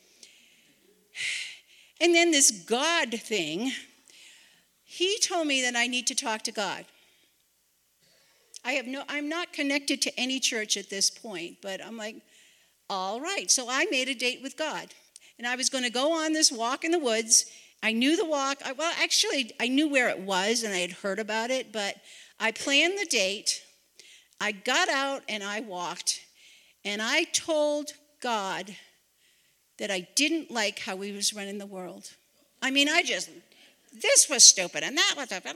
[2.02, 3.72] And then this God thing,
[4.84, 6.84] he told me that I need to talk to God.
[8.66, 12.18] I have no, I'm not connected to any church at this point, but I'm like,
[12.90, 13.50] all right.
[13.52, 14.94] So I made a date with God.
[15.38, 17.46] And I was going to go on this walk in the woods.
[17.84, 18.58] I knew the walk.
[18.66, 21.96] I, well, actually, I knew where it was and I had heard about it, but
[22.40, 23.62] I planned the date.
[24.42, 26.22] I got out and I walked.
[26.84, 28.76] And I told God
[29.78, 32.12] that I didn't like how he was running the world.
[32.62, 33.30] I mean, I just,
[33.94, 35.56] this was stupid and that was stupid.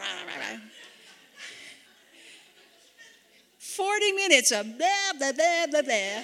[3.57, 6.23] 40 minutes of blah, blah, blah, blah, blah.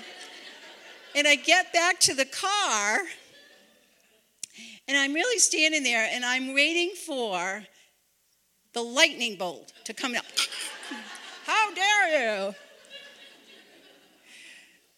[1.17, 2.99] And I get back to the car,
[4.87, 7.63] and I'm really standing there, and I'm waiting for
[8.73, 10.25] the lightning bolt to come up.
[11.47, 12.55] How dare you?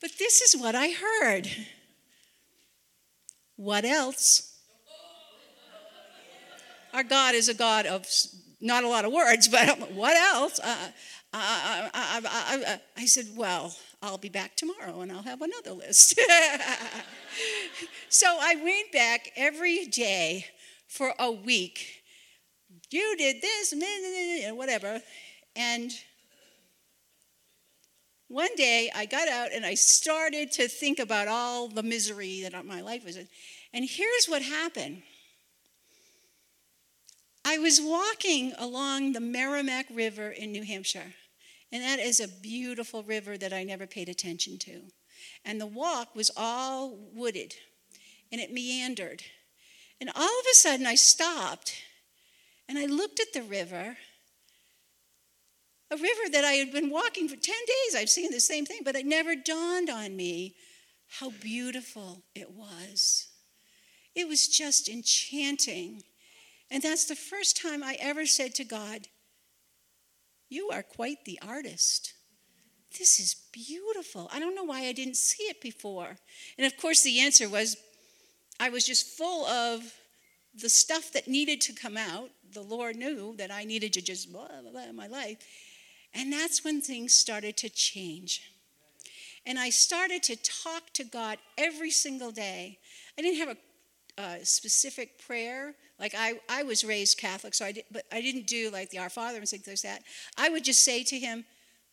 [0.01, 1.49] But this is what I heard.
[3.55, 4.57] What else?
[6.93, 8.05] Our God is a God of
[8.59, 10.59] not a lot of words, but what else?
[10.59, 10.75] Uh,
[11.31, 16.17] I, I, I, I, said, Well, I'll be back tomorrow and I'll have another list.
[18.09, 20.45] so I went back every day
[20.87, 22.03] for a week.
[22.91, 23.73] You did this,
[24.53, 25.01] whatever.
[25.55, 25.91] And
[28.29, 32.65] one day I got out and I started to think about all the misery that
[32.65, 33.27] my life was in.
[33.73, 35.03] And here's what happened
[37.43, 41.15] I was walking along the Merrimack River in New Hampshire.
[41.71, 44.81] And that is a beautiful river that I never paid attention to.
[45.45, 47.55] And the walk was all wooded
[48.31, 49.23] and it meandered.
[50.01, 51.75] And all of a sudden I stopped
[52.67, 53.97] and I looked at the river,
[55.91, 57.95] a river that I had been walking for 10 days.
[57.95, 60.55] I've seen the same thing, but it never dawned on me
[61.19, 63.27] how beautiful it was.
[64.15, 66.03] It was just enchanting.
[66.69, 69.07] And that's the first time I ever said to God,
[70.49, 72.13] you are quite the artist.
[72.97, 74.29] This is beautiful.
[74.33, 76.17] I don't know why I didn't see it before.
[76.57, 77.77] And of course, the answer was
[78.59, 79.93] I was just full of
[80.59, 82.31] the stuff that needed to come out.
[82.51, 85.37] The Lord knew that I needed to just blah, blah, blah in my life.
[86.13, 88.51] And that's when things started to change.
[89.45, 92.79] And I started to talk to God every single day.
[93.17, 93.57] I didn't have
[94.17, 95.75] a, a specific prayer.
[95.99, 98.99] Like I, I was raised Catholic, so I did, but I didn't do like the
[98.99, 100.03] Our Father and things like that.
[100.37, 101.45] I would just say to him,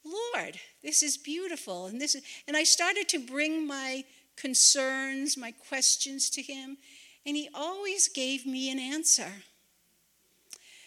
[0.04, 1.86] Lord, this is beautiful.
[1.86, 4.04] And this is, and I started to bring my
[4.36, 6.76] concerns, my questions to him,
[7.24, 9.32] and he always gave me an answer.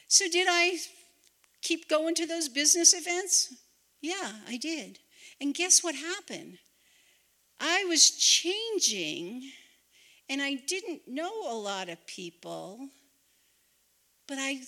[0.08, 0.78] So did I
[1.62, 3.54] keep going to those business events?
[4.02, 5.00] Yeah, I did.
[5.42, 6.58] And guess what happened?
[7.60, 9.52] I was changing
[10.30, 12.88] and I didn't know a lot of people,
[14.30, 14.62] but I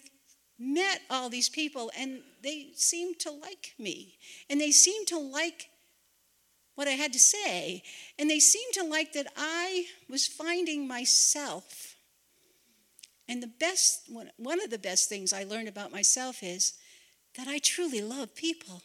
[0.57, 4.17] met all these people and they seemed to like me.
[4.49, 5.69] And they seemed to like
[6.75, 7.83] what I had to say.
[8.17, 11.95] And they seemed to like that I was finding myself.
[13.29, 16.73] And the best, one of the best things I learned about myself is
[17.37, 18.81] that I truly love people.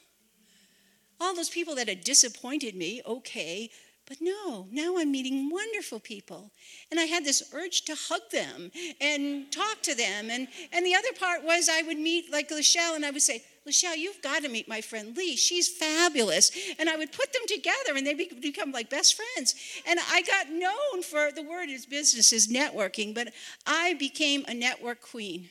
[1.18, 3.70] All those people that had disappointed me, okay,
[4.06, 6.52] but no, now I'm meeting wonderful people.
[6.90, 10.30] And I had this urge to hug them and talk to them.
[10.30, 13.42] And, and the other part was I would meet like Lachelle and I would say,
[13.66, 15.36] Lachelle, you've got to meet my friend Lee.
[15.36, 16.52] She's fabulous.
[16.78, 19.56] And I would put them together and they become like best friends.
[19.88, 23.32] And I got known for the word is business is networking, but
[23.66, 25.50] I became a network queen.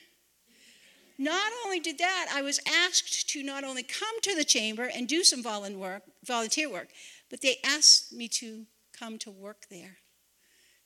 [1.18, 5.08] Not only did that, I was asked to not only come to the chamber and
[5.08, 6.90] do some volunteer work,
[7.36, 8.66] but they asked me to
[8.98, 9.98] come to work there.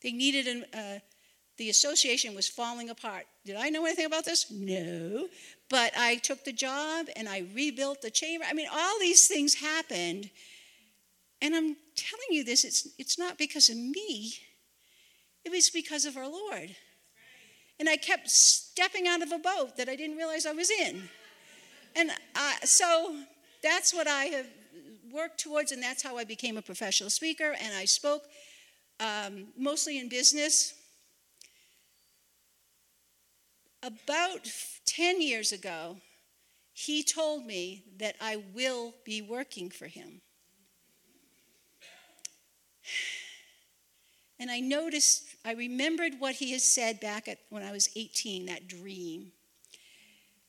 [0.02, 0.98] They needed an, uh,
[1.60, 3.26] the association was falling apart.
[3.46, 4.50] Did I know anything about this?
[4.50, 5.28] No.
[5.70, 8.46] But I took the job and I rebuilt the chamber.
[8.50, 10.32] I mean, all these things happened.
[11.40, 14.34] And I'm telling you this, it's, it's not because of me,
[15.46, 16.76] it was because of our Lord.
[17.80, 21.10] And I kept stepping out of a boat that I didn't realize I was in.
[21.96, 23.18] And uh, so
[23.62, 24.48] that's what I have
[25.12, 27.56] worked towards, and that's how I became a professional speaker.
[27.62, 28.24] And I spoke
[29.00, 30.74] um, mostly in business.
[33.82, 34.52] About
[34.86, 35.98] 10 years ago,
[36.74, 40.22] he told me that I will be working for him.
[44.40, 48.46] And I noticed, I remembered what he had said back at, when I was 18,
[48.46, 49.34] that dream.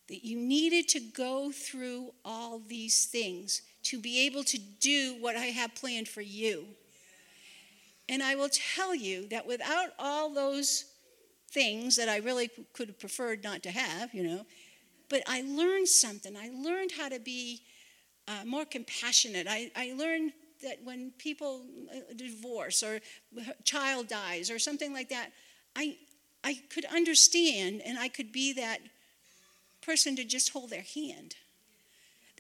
[0.09, 5.37] That you needed to go through all these things to be able to do what
[5.37, 6.65] I have planned for you.
[8.09, 10.85] And I will tell you that without all those
[11.51, 14.47] things that I really could have preferred not to have, you know,
[15.09, 16.37] but I learned something.
[16.37, 17.63] I learned how to be
[18.29, 19.47] uh, more compassionate.
[19.49, 23.01] I, I learned that when people uh, divorce or
[23.65, 25.31] child dies or something like that,
[25.75, 25.97] I,
[26.45, 28.79] I could understand and I could be that
[29.83, 31.35] person to just hold their hand.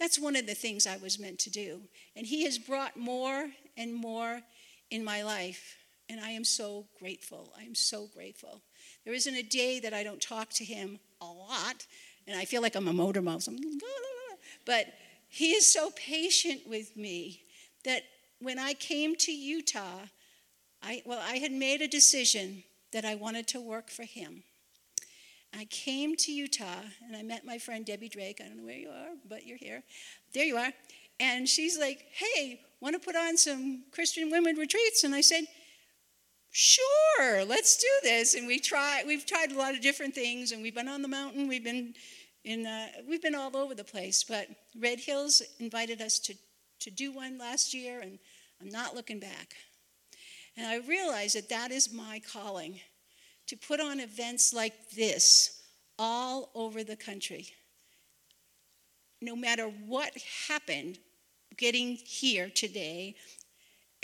[0.00, 1.82] That's one of the things I was meant to do.
[2.16, 4.40] And He has brought more and more
[4.90, 5.76] in my life.
[6.08, 7.52] And I am so grateful.
[7.56, 8.62] I am so grateful.
[9.04, 11.86] There isn't a day that I don't talk to Him a lot.
[12.26, 13.48] And I feel like I'm a motor mouth.
[14.66, 14.86] But
[15.28, 17.44] He is so patient with me
[17.84, 18.02] that
[18.40, 20.00] when I came to Utah,
[20.82, 24.42] I, well, I had made a decision that I wanted to work for him.
[25.56, 28.40] I came to Utah and I met my friend Debbie Drake.
[28.40, 29.82] I don't know where you are, but you're here.
[30.32, 30.72] There you are.
[31.18, 35.04] And she's like, hey, want to put on some Christian women retreats?
[35.04, 35.44] And I said,
[36.50, 38.34] sure, let's do this.
[38.34, 41.08] And we try, we've tried a lot of different things and we've been on the
[41.08, 41.48] mountain.
[41.48, 41.94] We've been
[42.44, 44.24] in, uh, we've been all over the place.
[44.24, 44.48] But
[44.78, 46.34] Red Hills invited us to
[46.80, 48.18] to do one last year, and
[48.60, 49.54] I'm not looking back.
[50.56, 52.80] And I realize that that is my calling
[53.50, 55.60] to put on events like this
[55.98, 57.48] all over the country.
[59.20, 60.12] No matter what
[60.46, 61.00] happened
[61.56, 63.16] getting here today,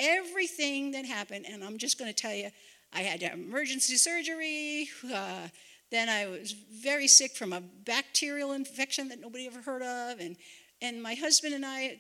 [0.00, 2.50] everything that happened, and I'm just going to tell you,
[2.92, 4.88] I had emergency surgery.
[5.14, 5.48] Uh,
[5.92, 10.36] then I was very sick from a bacterial infection that nobody ever heard of, and
[10.82, 11.96] and my husband and I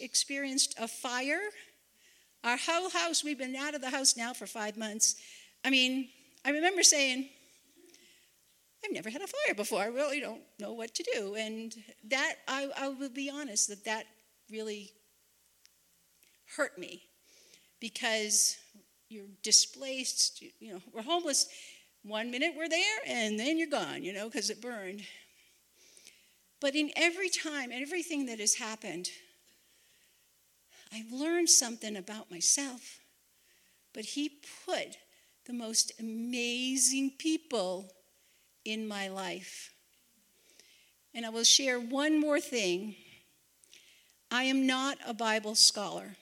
[0.00, 1.40] experienced a fire.
[2.44, 5.16] Our whole house, we've been out of the house now for five months.
[5.64, 6.08] I mean,
[6.44, 7.28] I remember saying,
[8.84, 9.80] I've never had a fire before.
[9.80, 11.36] I really don't know what to do.
[11.36, 11.74] And
[12.08, 14.06] that, I, I will be honest, that that
[14.50, 14.92] really
[16.56, 17.04] hurt me
[17.80, 18.56] because
[19.08, 20.42] you're displaced.
[20.60, 21.48] You know, we're homeless.
[22.04, 25.02] One minute we're there, and then you're gone, you know, because it burned.
[26.60, 29.08] But in every time, everything that has happened,
[30.92, 32.98] I've learned something about myself.
[33.94, 34.96] But He put
[35.46, 37.92] the most amazing people
[38.64, 39.72] in my life.
[41.14, 42.96] And I will share one more thing.
[44.30, 46.16] I am not a Bible scholar.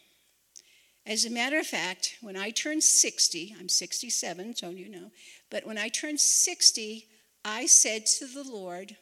[1.07, 5.11] As a matter of fact, when I turned 60, I'm 67, so you know,
[5.51, 7.07] but when I turned 60,
[7.45, 8.97] I said to the Lord,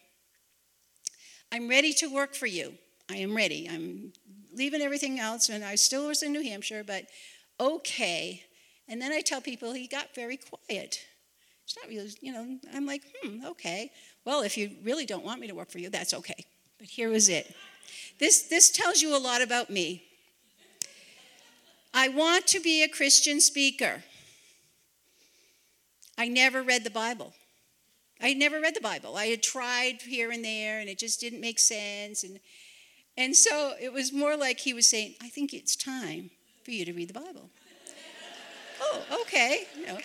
[1.51, 2.75] I'm ready to work for you.
[3.11, 3.69] I am ready.
[3.71, 4.13] I'm
[4.55, 7.05] leaving everything else, and I still was in New Hampshire, but
[7.59, 8.45] okay.
[8.89, 11.05] And then I tell people he got very quiet.
[11.65, 13.93] It's not really, you know, I'm like, hmm, okay.
[14.25, 16.47] Well, if you really don't want me to work for you, that's okay.
[16.79, 17.55] But here was it.
[18.19, 20.05] This, this tells you a lot about me.
[21.93, 24.05] I want to be a Christian speaker.
[26.17, 27.35] I never read the Bible.
[28.21, 29.17] I had never read the Bible.
[29.17, 32.25] I had tried here and there, and it just didn't make sense.
[32.25, 32.41] And,
[33.17, 36.31] and so it was more like he was saying, I think it's time
[36.65, 37.51] for you to read the Bible.
[38.81, 39.65] Oh, okay.
[39.87, 39.99] Know.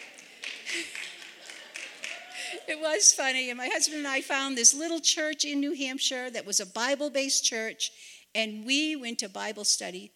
[2.67, 3.49] it was funny.
[3.49, 6.65] And my husband and I found this little church in New Hampshire that was a
[6.65, 7.91] Bible based church,
[8.35, 10.11] and we went to Bible study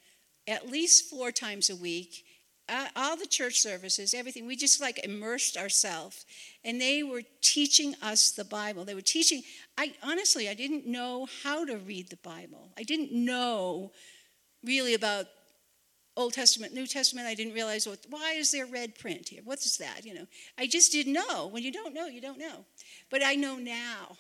[0.48, 2.24] at least four times a week
[2.70, 6.26] uh, all the church services, everything, we just like immersed ourselves.
[6.64, 8.84] And they were teaching us the Bible.
[8.84, 9.44] They were teaching,
[9.78, 12.72] I honestly, I didn't know how to read the Bible.
[12.78, 13.92] I didn't know
[14.64, 15.28] really about
[16.18, 17.28] Old Testament, New Testament.
[17.28, 19.42] I didn't realize what, why is there red print here?
[19.46, 20.04] What is that?
[20.04, 20.28] You know,
[20.58, 21.48] I just didn't know.
[21.48, 22.66] When you don't know, you don't know.
[23.12, 24.18] But I know now.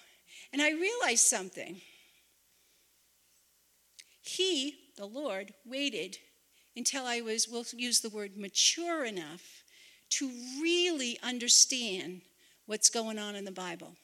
[0.53, 1.82] And I realized something.
[4.22, 6.19] He, the Lord, waited
[6.76, 9.64] until I was, we'll use the word mature enough
[10.11, 10.30] to
[10.61, 12.22] really understand
[12.68, 13.95] what's going on in the Bible.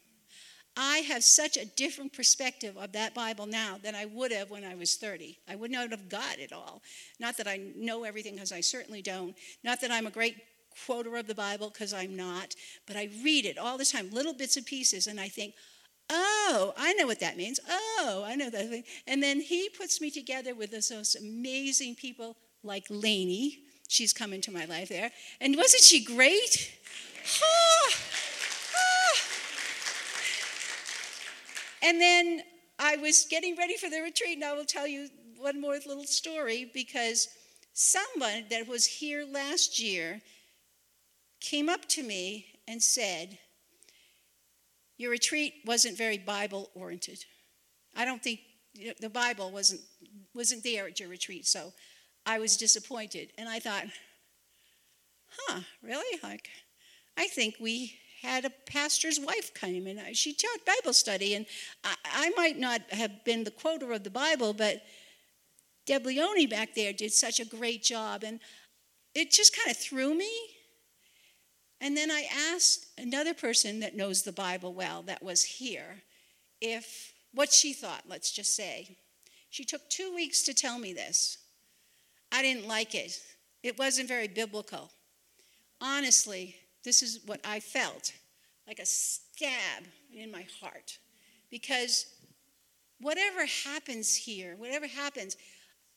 [0.76, 4.64] I have such a different perspective of that Bible now than I would have when
[4.64, 5.38] I was 30.
[5.48, 6.82] I would not have got it all.
[7.20, 9.36] Not that I know everything, because I certainly don't.
[9.64, 10.38] Not that I'm a great
[10.86, 12.56] quoter of the Bible, because I'm not.
[12.88, 15.54] But I read it all the time, little bits and pieces, and I think,
[16.10, 17.60] oh, I know what that means.
[17.70, 18.84] Oh, I know that.
[19.06, 23.60] And then he puts me together with those amazing people like Lainey.
[23.90, 25.12] She's come into my life there.
[25.40, 26.72] And wasn't she great?
[27.42, 27.94] Ah,
[31.84, 32.42] And then
[32.80, 36.06] I was getting ready for the retreat, and I will tell you one more little
[36.06, 37.28] story because
[37.74, 40.22] someone that was here last year
[41.42, 43.38] came up to me and said,
[44.98, 47.26] Your retreat wasn't very Bible oriented.
[47.96, 48.40] I don't think
[49.02, 49.82] the Bible wasn't,
[50.34, 51.74] wasn't there at your retreat, so
[52.26, 53.34] I was disappointed.
[53.38, 53.84] And I thought,
[55.28, 56.20] huh, really?
[56.24, 56.48] Like,
[57.18, 61.36] I think we had a pastor's wife come and she taught Bible study.
[61.36, 61.46] And
[61.84, 64.82] I, I might not have been the quoter of the Bible, but
[65.86, 68.24] Deb Leone back there did such a great job.
[68.24, 68.40] And
[69.14, 70.32] it just kind of threw me.
[71.82, 76.04] And then I asked another person that knows the Bible well that was here
[76.62, 78.96] if what she thought, let's just say.
[79.50, 81.40] She took two weeks to tell me this.
[82.32, 83.20] I didn't like it.
[83.64, 84.92] It wasn't very biblical.
[85.82, 88.14] Honestly, this is what I felt
[88.68, 89.84] like a stab
[90.14, 90.98] in my heart.
[91.50, 92.06] Because
[93.00, 95.38] whatever happens here, whatever happens,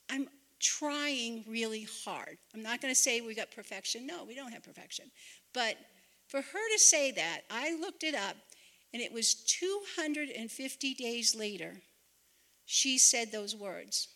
[0.09, 0.27] I'm
[0.59, 2.37] trying really hard.
[2.53, 4.07] I'm not going to say we got perfection.
[4.07, 5.05] No, we don't have perfection.
[5.53, 5.77] But
[6.27, 8.35] for her to say that, I looked it up,
[8.93, 11.75] and it was 250 days later,
[12.65, 14.09] she said those words.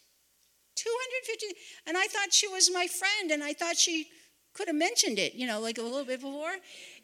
[0.76, 1.48] 250
[1.86, 4.08] and i thought she was my friend and i thought she
[4.54, 6.54] could have mentioned it you know like a little bit before.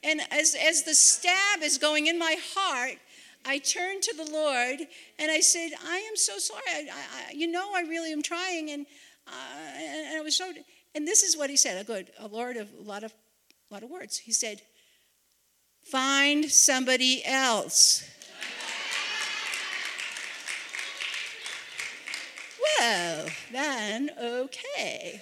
[0.03, 2.97] And as as the stab is going in my heart
[3.45, 4.79] i turned to the lord
[5.19, 6.61] and i said i am so sorry.
[6.67, 8.85] I, I, you know i really am trying and
[9.27, 9.31] uh,
[9.77, 10.51] and, i was so
[10.97, 11.79] and this is what he said.
[11.79, 13.13] A good a lord of a lot of
[13.69, 14.17] a lot of words.
[14.17, 14.61] He said
[15.83, 18.03] find somebody else.
[22.79, 25.21] Well, then, okay.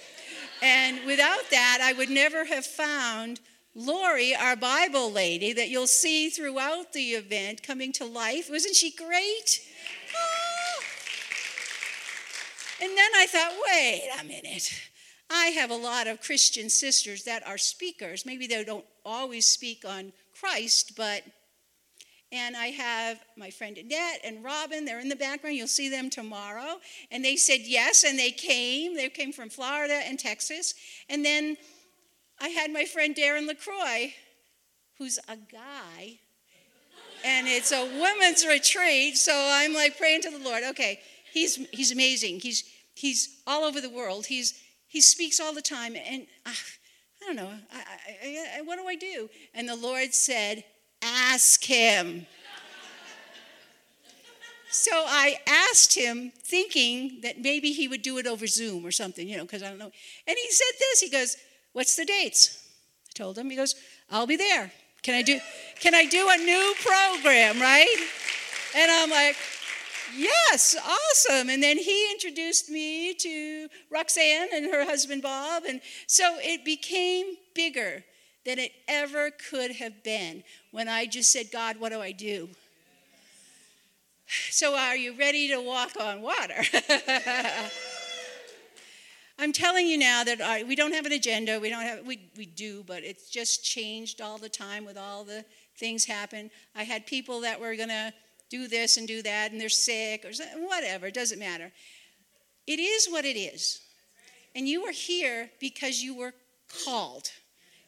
[0.62, 3.40] And without that, I would never have found
[3.74, 8.48] Lori, our Bible lady, that you'll see throughout the event coming to life.
[8.50, 9.60] Wasn't she great?
[10.14, 10.82] Oh.
[12.82, 14.72] And then I thought, wait a minute.
[15.28, 18.24] I have a lot of Christian sisters that are speakers.
[18.24, 21.22] Maybe they don't always speak on Christ, but
[22.32, 24.84] and I have my friend Annette and Robin.
[24.84, 25.56] They're in the background.
[25.56, 26.80] You'll see them tomorrow.
[27.10, 28.96] And they said yes, and they came.
[28.96, 30.74] They came from Florida and Texas.
[31.08, 31.56] And then
[32.40, 34.12] I had my friend Darren LaCroix,
[34.98, 36.18] who's a guy.
[37.24, 39.16] And it's a women's retreat.
[39.16, 40.64] So I'm like praying to the Lord.
[40.70, 41.00] Okay,
[41.32, 42.40] he's, he's amazing.
[42.40, 44.26] He's, he's all over the world.
[44.26, 45.96] He's, he speaks all the time.
[45.96, 46.50] And uh,
[47.22, 47.82] I don't know, I,
[48.22, 49.28] I, I, what do I do?
[49.54, 50.64] And the Lord said,
[51.02, 52.26] Ask him.
[54.70, 59.26] So I asked him, thinking that maybe he would do it over Zoom or something,
[59.26, 59.92] you know, because I don't know.
[60.26, 61.00] And he said this.
[61.00, 61.36] He goes,
[61.72, 62.62] "What's the dates?"
[63.08, 63.48] I told him.
[63.48, 63.74] He goes,
[64.10, 64.72] "I'll be there.
[65.02, 65.40] Can I do?
[65.80, 68.08] Can I do a new program, right?"
[68.74, 69.36] And I'm like,
[70.14, 71.50] Yes, awesome.
[71.50, 75.64] And then he introduced me to Roxanne and her husband Bob.
[75.64, 78.04] And so it became bigger
[78.46, 82.48] than it ever could have been when I just said, God, what do I do?
[84.50, 86.60] So are you ready to walk on water?
[89.38, 91.60] I'm telling you now that I, we don't have an agenda.
[91.60, 95.22] We don't have we we do, but it's just changed all the time with all
[95.22, 95.44] the
[95.76, 96.50] things happen.
[96.74, 98.12] I had people that were to
[98.48, 100.30] do this and do that, and they're sick or
[100.64, 101.72] whatever, it doesn't matter.
[102.66, 103.80] It is what it is.
[104.54, 106.34] And you are here because you were
[106.84, 107.30] called,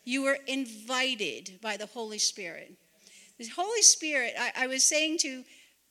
[0.08, 2.72] you were invited by the Holy Spirit.
[3.38, 5.44] The Holy Spirit, I, I was saying to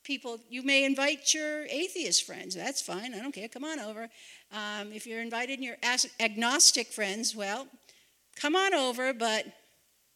[0.04, 2.56] people, you may invite your atheist friends.
[2.56, 3.14] That's fine.
[3.14, 3.48] I don't care.
[3.48, 4.10] Come on over.
[4.52, 5.76] Um, if you're invited and your
[6.20, 7.68] agnostic friends, well,
[8.36, 9.46] come on over, but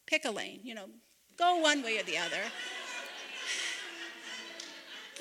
[0.08, 0.62] pick a lane.
[0.64, 0.86] You know,
[1.38, 2.36] go one way or the other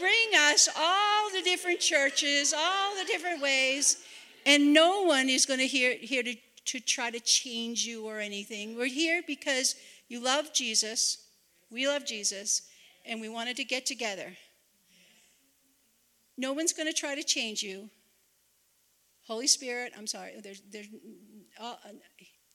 [0.01, 4.03] bring us all the different churches, all the different ways,
[4.47, 6.35] and no one is going to here, here to,
[6.67, 8.77] to try to change you or anything.
[8.77, 9.75] We're here because
[10.09, 11.27] you love Jesus,
[11.71, 12.63] we love Jesus,
[13.07, 14.33] and we wanted to get together.
[16.37, 17.89] No one's going to try to change you.
[19.27, 20.89] Holy Spirit, I'm sorry, there's, there's,
[21.61, 21.77] uh,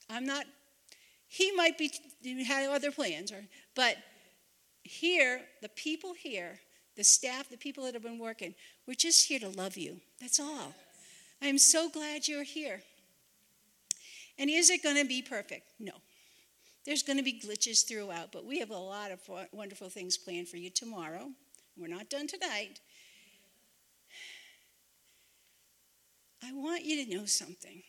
[0.10, 0.46] I'm not,
[1.28, 1.92] he might be,
[2.46, 3.44] have other plans, or,
[3.76, 3.98] but
[4.84, 6.60] here, the people here
[6.96, 8.56] the staff, the people that have been working.
[8.88, 10.00] We're just here to love you.
[10.20, 10.74] That's all.
[11.42, 12.82] I am so glad you're here.
[14.38, 15.72] And is it going to be perfect?
[15.80, 15.94] No.
[16.86, 19.20] There's going to be glitches throughout, but we have a lot of
[19.52, 21.32] wonderful things planned for you tomorrow.
[21.78, 22.80] We're not done tonight.
[26.44, 27.82] I want you to know something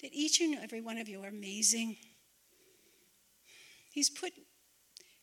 [0.00, 1.96] that each and every one of you are amazing.
[3.90, 4.32] He's put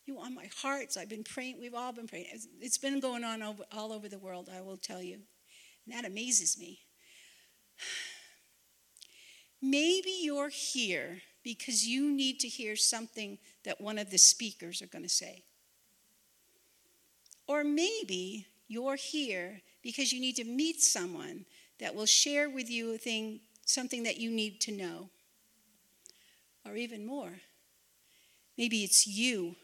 [0.05, 0.97] you on my hearts.
[0.97, 1.59] I've been praying.
[1.61, 2.25] We've all been praying.
[2.59, 5.19] It's been going on all over the world, I will tell you.
[5.85, 6.79] And that amazes me.
[9.61, 14.87] Maybe you're here because you need to hear something that one of the speakers are
[14.87, 15.43] going to say.
[17.47, 21.45] Or maybe you're here because you need to meet someone
[21.79, 25.09] that will share with you a thing, something that you need to know.
[26.65, 27.41] Or even more,
[28.57, 29.55] maybe it's you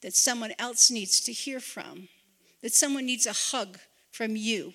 [0.00, 2.08] that someone else needs to hear from,
[2.62, 3.78] that someone needs a hug
[4.10, 4.72] from you.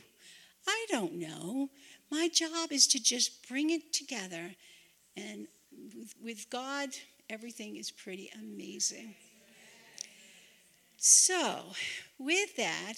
[0.68, 1.70] I don't know.
[2.14, 4.52] My job is to just bring it together.
[5.18, 5.48] And
[6.24, 6.90] with, God,
[7.28, 9.16] everything is pretty amazing.
[10.98, 11.64] So,
[12.20, 12.94] with that,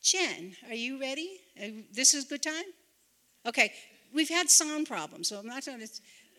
[0.00, 1.40] Jen, are you ready?
[1.60, 2.70] Uh, this is a good time?
[3.46, 3.72] Okay,
[4.14, 5.88] we've had sound problems, so I'm not going to,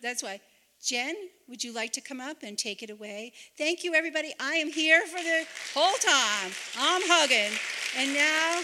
[0.02, 0.40] that's why.
[0.82, 1.16] Jen,
[1.50, 3.34] would you like to come up and take it away?
[3.58, 4.34] Thank you, everybody.
[4.40, 6.52] I am here for the whole time.
[6.78, 7.58] I'm hugging.
[7.98, 8.62] And now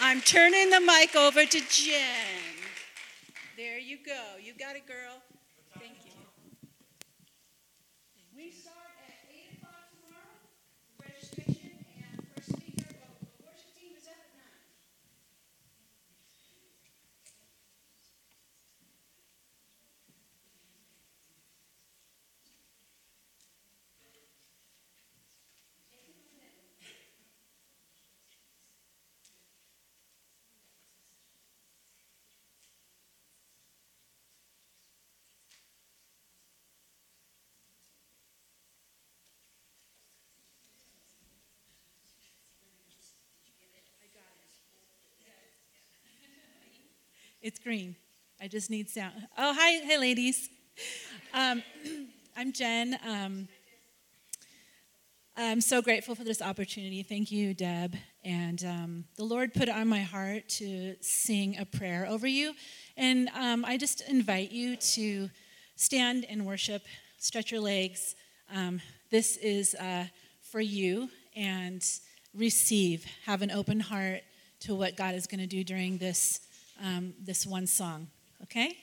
[0.00, 2.54] I'm turning the mic over to Jen.
[3.56, 4.36] There you go.
[4.40, 5.20] You got it, girl.
[47.48, 47.96] It's green.
[48.42, 49.14] I just need sound.
[49.38, 50.50] Oh, hi, hey, ladies.
[51.32, 51.62] Um,
[52.36, 52.98] I'm Jen.
[53.02, 53.48] Um,
[55.34, 57.02] I'm so grateful for this opportunity.
[57.02, 57.96] Thank you, Deb.
[58.22, 62.52] And um, the Lord put it on my heart to sing a prayer over you.
[62.98, 65.30] And um, I just invite you to
[65.74, 66.82] stand and worship,
[67.16, 68.14] stretch your legs.
[68.54, 70.04] Um, this is uh,
[70.42, 71.82] for you and
[72.34, 73.06] receive.
[73.24, 74.20] Have an open heart
[74.60, 76.40] to what God is going to do during this
[76.82, 78.08] um, this one song,
[78.42, 78.76] okay?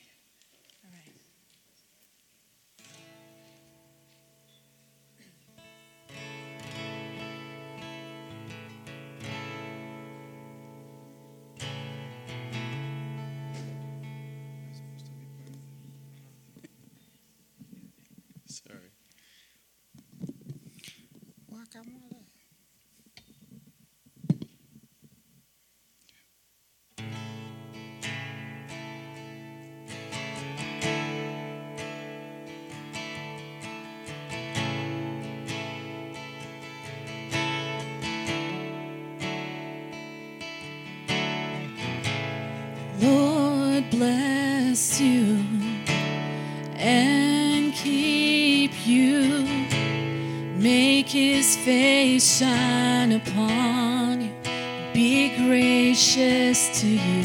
[55.96, 57.22] gracious to you.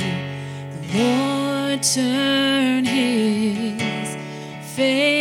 [0.72, 4.16] The Lord turn his
[4.74, 5.21] face.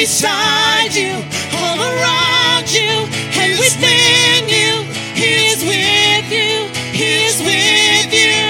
[0.00, 1.12] beside you,
[1.60, 3.04] all around you,
[3.36, 4.70] and within you.
[5.12, 6.56] He is with you.
[7.00, 8.40] He is with you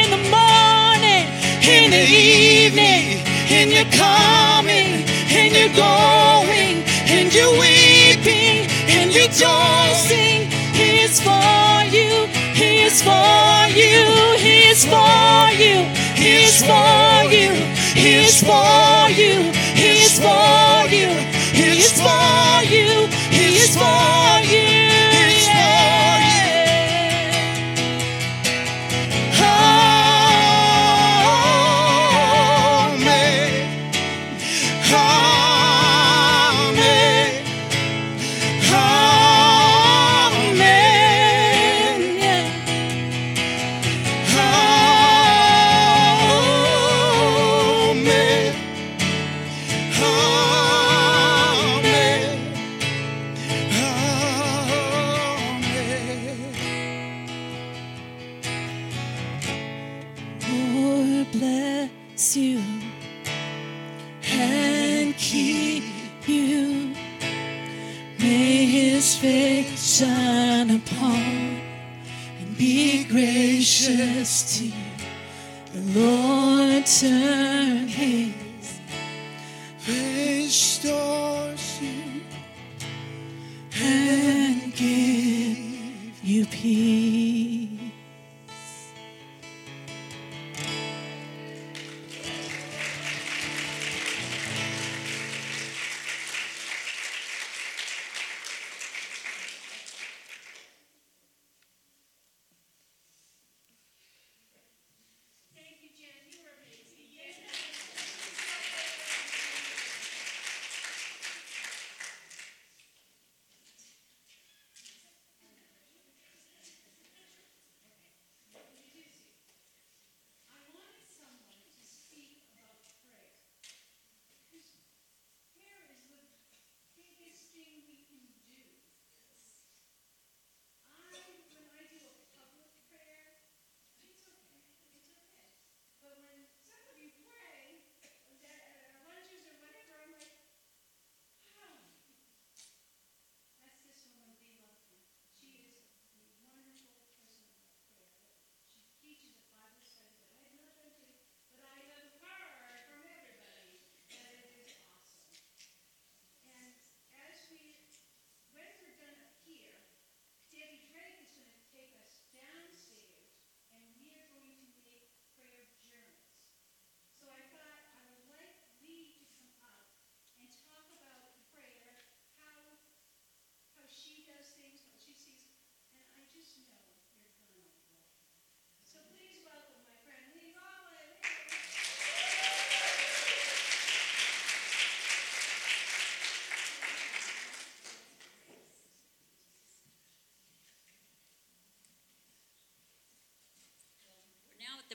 [0.00, 1.24] in the morning,
[1.60, 3.20] in the evening,
[3.52, 6.80] in your coming, in your going,
[7.16, 10.48] in your weeping, in your rejoicing.
[10.72, 12.12] He is for you.
[12.56, 14.00] He is for you.
[14.40, 15.84] He is for you.
[16.16, 17.52] He is for you.
[17.92, 19.53] He is for you.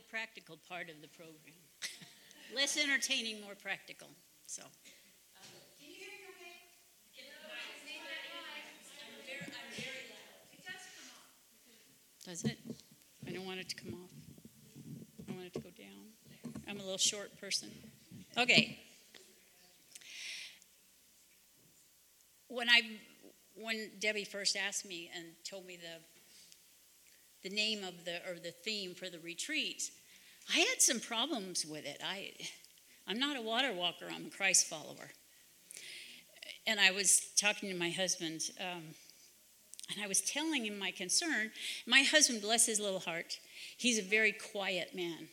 [0.10, 1.56] Practical part of the program.
[2.56, 4.08] Less entertaining, more practical.
[4.48, 4.64] So.
[12.26, 12.60] Does it?
[13.28, 14.12] I don't want it to come off.
[15.28, 16.54] I want it to go down.
[16.68, 17.72] I'm a little short person.
[18.38, 18.78] Okay.
[22.48, 22.82] When I
[23.56, 28.52] when Debbie first asked me and told me the the name of the or the
[28.52, 29.90] theme for the retreat,
[30.54, 32.02] I had some problems with it.
[32.04, 32.34] I
[33.10, 35.10] I'm not a water walker, I'm a Christ follower.
[36.68, 38.84] And I was talking to my husband, um,
[39.92, 41.50] and I was telling him my concern.
[41.88, 43.40] My husband, bless his little heart,
[43.78, 45.28] he's a very quiet man.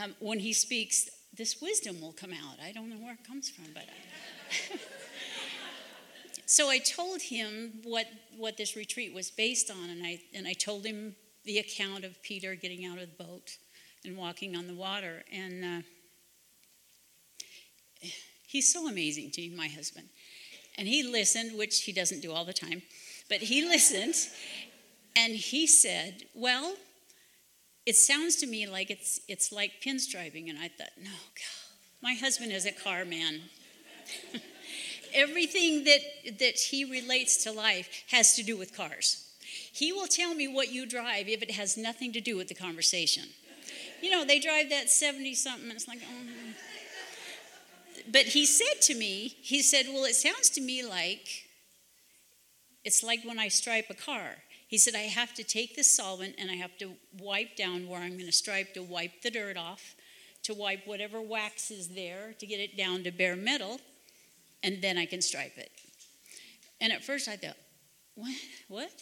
[0.00, 2.58] Um, when he speaks, this wisdom will come out.
[2.64, 3.82] I don't know where it comes from, but.
[3.82, 4.78] I,
[6.46, 8.06] so I told him what,
[8.36, 12.22] what this retreat was based on, and I, and I told him the account of
[12.22, 13.56] Peter getting out of the boat
[14.04, 15.22] and walking on the water.
[15.32, 15.82] And uh,
[18.46, 20.08] he's so amazing to me, my husband.
[20.76, 22.82] And he listened, which he doesn't do all the time,
[23.28, 24.16] but he listened,
[25.16, 26.74] and he said, Well,
[27.86, 30.48] it sounds to me like it's, it's like pinstriping.
[30.50, 33.40] And I thought, No, God, my husband is a car man.
[35.14, 39.24] Everything that, that he relates to life has to do with cars.
[39.72, 42.54] He will tell me what you drive if it has nothing to do with the
[42.54, 43.24] conversation.
[44.04, 46.26] You know, they drive that 70 something, it's like, oh.
[48.12, 51.46] But he said to me, he said, Well, it sounds to me like
[52.84, 54.42] it's like when I stripe a car.
[54.68, 58.02] He said, I have to take the solvent and I have to wipe down where
[58.02, 59.96] I'm going to stripe to wipe the dirt off,
[60.42, 63.80] to wipe whatever wax is there, to get it down to bare metal,
[64.62, 65.70] and then I can stripe it.
[66.78, 67.56] And at first I thought,
[68.16, 68.34] What?
[68.68, 68.92] What?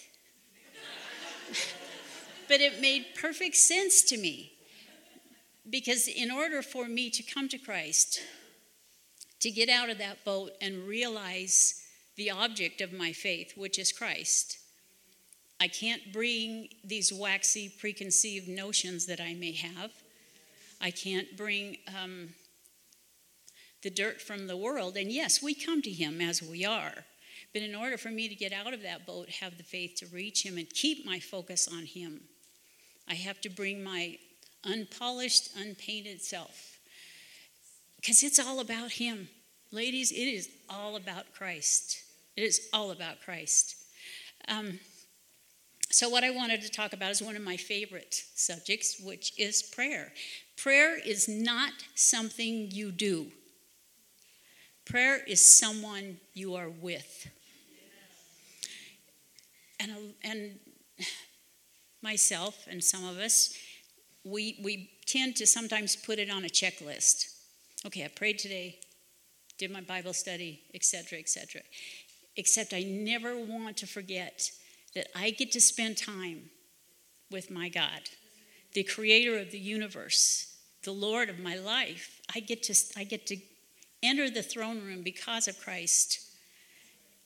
[2.46, 4.51] but it made perfect sense to me.
[5.68, 8.20] Because in order for me to come to Christ,
[9.40, 11.82] to get out of that boat and realize
[12.16, 14.58] the object of my faith, which is Christ,
[15.60, 19.92] I can't bring these waxy preconceived notions that I may have.
[20.80, 22.30] I can't bring um,
[23.82, 24.96] the dirt from the world.
[24.96, 27.04] And yes, we come to Him as we are.
[27.52, 30.06] But in order for me to get out of that boat, have the faith to
[30.06, 32.22] reach Him and keep my focus on Him,
[33.08, 34.18] I have to bring my
[34.64, 36.78] unpolished, unpainted self.
[37.96, 39.28] Because it's all about Him.
[39.70, 42.02] Ladies, it is all about Christ.
[42.36, 43.76] It is all about Christ.
[44.48, 44.78] Um,
[45.90, 49.62] so, what I wanted to talk about is one of my favorite subjects, which is
[49.62, 50.12] prayer.
[50.56, 53.26] Prayer is not something you do,
[54.84, 57.28] prayer is someone you are with.
[59.80, 60.60] And, and
[62.02, 63.54] myself and some of us,
[64.24, 67.34] we, we tend to sometimes put it on a checklist.
[67.86, 68.78] Okay, I prayed today,
[69.58, 71.62] did my Bible study, etc., etc.
[72.36, 74.50] Except I never want to forget
[74.94, 76.50] that I get to spend time
[77.30, 78.10] with my God,
[78.74, 82.20] the creator of the universe, the Lord of my life.
[82.34, 83.36] I get to I get to
[84.02, 86.20] enter the throne room because of Christ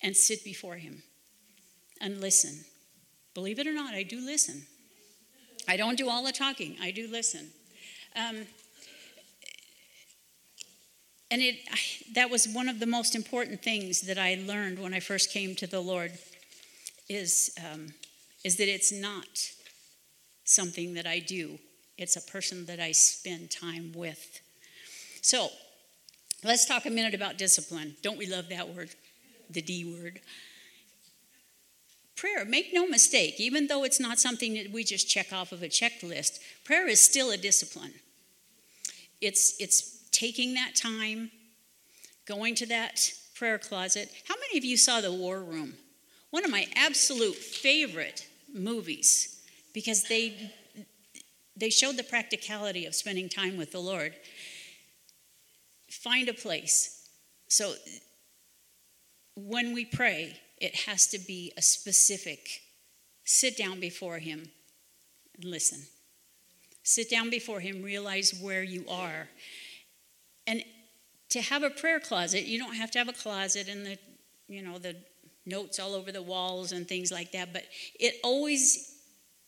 [0.02, 1.02] and sit before him
[2.00, 2.64] and listen.
[3.34, 4.66] Believe it or not, I do listen.
[5.68, 7.50] I don't do all the talking, I do listen.
[8.14, 8.46] Um,
[11.30, 11.78] and it, I,
[12.14, 15.54] that was one of the most important things that I learned when I first came
[15.56, 16.12] to the Lord
[17.08, 17.88] is, um,
[18.44, 19.26] is that it's not
[20.44, 21.58] something that I do,
[21.98, 24.40] it's a person that I spend time with.
[25.22, 25.48] So,
[26.44, 27.96] let's talk a minute about discipline.
[28.02, 28.90] Don't we love that word?
[29.50, 30.20] The D word.
[32.16, 35.62] Prayer, make no mistake, even though it's not something that we just check off of
[35.62, 37.92] a checklist, prayer is still a discipline.
[39.20, 41.30] It's, it's taking that time,
[42.26, 44.10] going to that prayer closet.
[44.26, 45.74] How many of you saw The War Room?
[46.30, 49.40] One of my absolute favorite movies
[49.72, 50.52] because they
[51.56, 54.14] they showed the practicality of spending time with the Lord.
[55.90, 57.08] Find a place.
[57.48, 57.74] So
[59.34, 62.60] when we pray, it has to be a specific
[63.24, 64.48] sit down before him
[65.34, 65.80] and listen.
[66.82, 69.28] Sit down before him, realize where you are.
[70.46, 70.62] And
[71.30, 73.98] to have a prayer closet, you don't have to have a closet and the,
[74.48, 74.96] you know, the
[75.44, 77.64] notes all over the walls and things like that, but
[77.98, 78.94] it always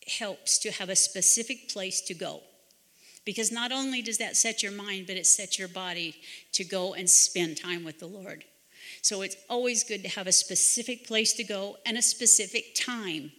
[0.07, 2.41] helps to have a specific place to go.
[3.25, 6.15] Because not only does that set your mind, but it sets your body
[6.53, 8.43] to go and spend time with the Lord.
[9.09, 13.31] So it's always good to have a specific place to go and a specific time.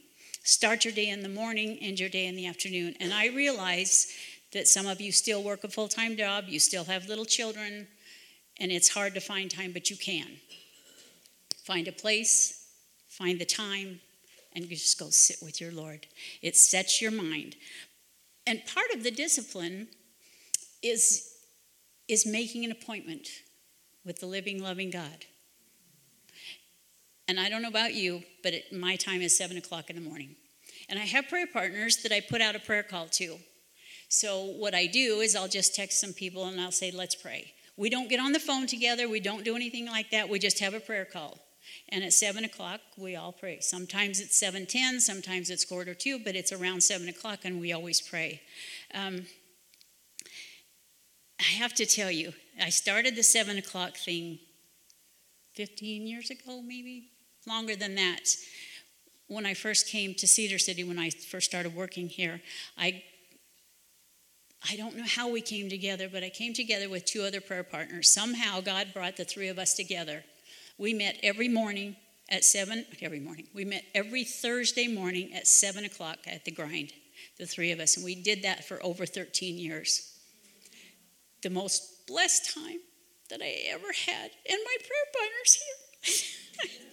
[0.42, 2.96] Start your day in the morning, end your day in the afternoon.
[2.98, 4.12] And I realize
[4.52, 7.86] that some of you still work a full time job, you still have little children,
[8.58, 10.26] and it's hard to find time, but you can.
[11.62, 12.66] Find a place,
[13.06, 14.00] find the time,
[14.56, 16.04] and just go sit with your Lord.
[16.42, 17.54] It sets your mind.
[18.44, 19.86] And part of the discipline
[20.82, 21.32] is,
[22.08, 23.28] is making an appointment
[24.04, 25.26] with the living, loving God.
[27.30, 30.02] And I don't know about you, but it, my time is 7 o'clock in the
[30.02, 30.34] morning.
[30.88, 33.36] And I have prayer partners that I put out a prayer call to.
[34.08, 37.52] So what I do is I'll just text some people and I'll say, let's pray.
[37.76, 40.58] We don't get on the phone together, we don't do anything like that, we just
[40.58, 41.38] have a prayer call.
[41.90, 43.60] And at 7 o'clock, we all pray.
[43.60, 48.00] Sometimes it's 7.10, sometimes it's quarter to, but it's around 7 o'clock and we always
[48.00, 48.42] pray.
[48.92, 49.26] Um,
[51.38, 54.40] I have to tell you, I started the 7 o'clock thing
[55.54, 57.10] 15 years ago, maybe,
[57.46, 58.28] longer than that.
[59.28, 62.40] When I first came to Cedar City, when I first started working here,
[62.76, 63.02] I
[64.68, 67.62] I don't know how we came together, but I came together with two other prayer
[67.62, 68.10] partners.
[68.10, 70.22] Somehow God brought the three of us together.
[70.76, 71.96] We met every morning
[72.30, 73.46] at seven, every morning.
[73.54, 76.92] We met every Thursday morning at seven o'clock at the grind,
[77.38, 77.96] the three of us.
[77.96, 80.18] And we did that for over 13 years.
[81.42, 82.80] The most blessed time
[83.30, 84.30] that I ever had.
[84.48, 86.86] And my prayer partner's here.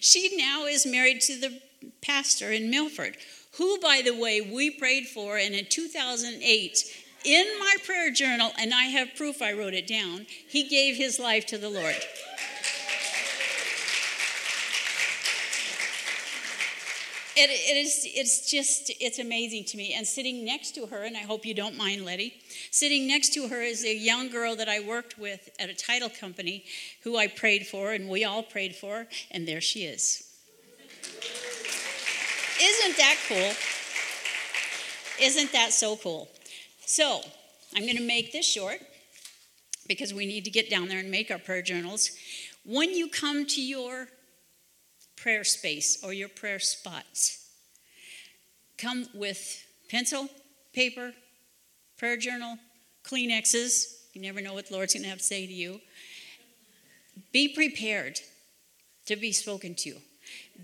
[0.00, 1.60] She now is married to the
[2.02, 3.16] pastor in Milford,
[3.56, 5.36] who, by the way, we prayed for.
[5.36, 6.84] And in 2008,
[7.24, 11.18] in my prayer journal, and I have proof I wrote it down, he gave his
[11.18, 11.96] life to the Lord.
[17.40, 21.16] It, it is it's just it's amazing to me and sitting next to her and
[21.16, 22.34] i hope you don't mind letty
[22.70, 26.08] sitting next to her is a young girl that i worked with at a title
[26.08, 26.64] company
[27.04, 30.24] who i prayed for and we all prayed for and there she is.
[32.60, 33.52] Isn't that cool?
[35.20, 36.28] Isn't that so cool?
[36.86, 37.20] So
[37.74, 38.80] i'm going to make this short
[39.86, 42.10] because we need to get down there and make our prayer journals.
[42.64, 44.08] When you come to your
[45.20, 47.50] prayer space or your prayer spots.
[48.76, 50.28] Come with pencil,
[50.72, 51.12] paper,
[51.98, 52.56] prayer journal,
[53.04, 53.96] Kleenexes.
[54.14, 55.80] You never know what the Lord's going to have to say to you.
[57.32, 58.20] Be prepared
[59.06, 59.96] to be spoken to.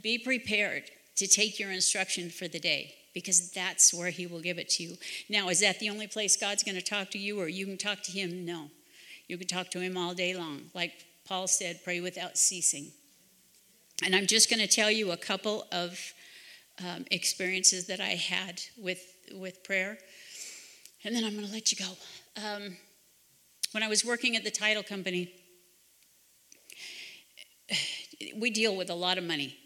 [0.00, 0.84] Be prepared
[1.16, 4.84] to take your instruction for the day because that's where He will give it to
[4.84, 4.96] you.
[5.28, 7.78] Now, is that the only place God's going to talk to you or you can
[7.78, 8.44] talk to Him?
[8.44, 8.70] No.
[9.26, 10.62] You can talk to Him all day long.
[10.72, 10.92] Like
[11.26, 12.92] Paul said, pray without ceasing.
[14.04, 15.98] And I'm just going to tell you a couple of
[16.84, 19.00] um, experiences that I had with,
[19.32, 19.98] with prayer,
[21.04, 21.92] and then I'm going to let you go.
[22.42, 22.76] Um,
[23.72, 25.30] when I was working at the title company,
[28.36, 29.56] we deal with a lot of money.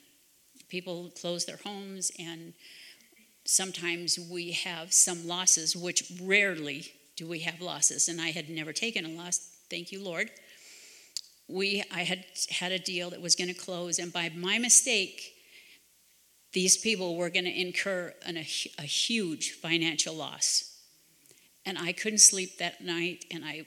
[0.69, 2.55] People close their homes, and
[3.45, 8.09] sometimes we have some losses, which rarely do we have losses.
[8.09, 9.39] And I had never taken a loss,
[9.71, 10.31] thank you, Lord.
[11.49, 15.35] We, I had had a deal that was going to close, and by my mistake,
[16.53, 18.47] these people were going to incur an, a,
[18.79, 20.78] a huge financial loss.
[21.67, 23.67] And I couldn't sleep that night, and I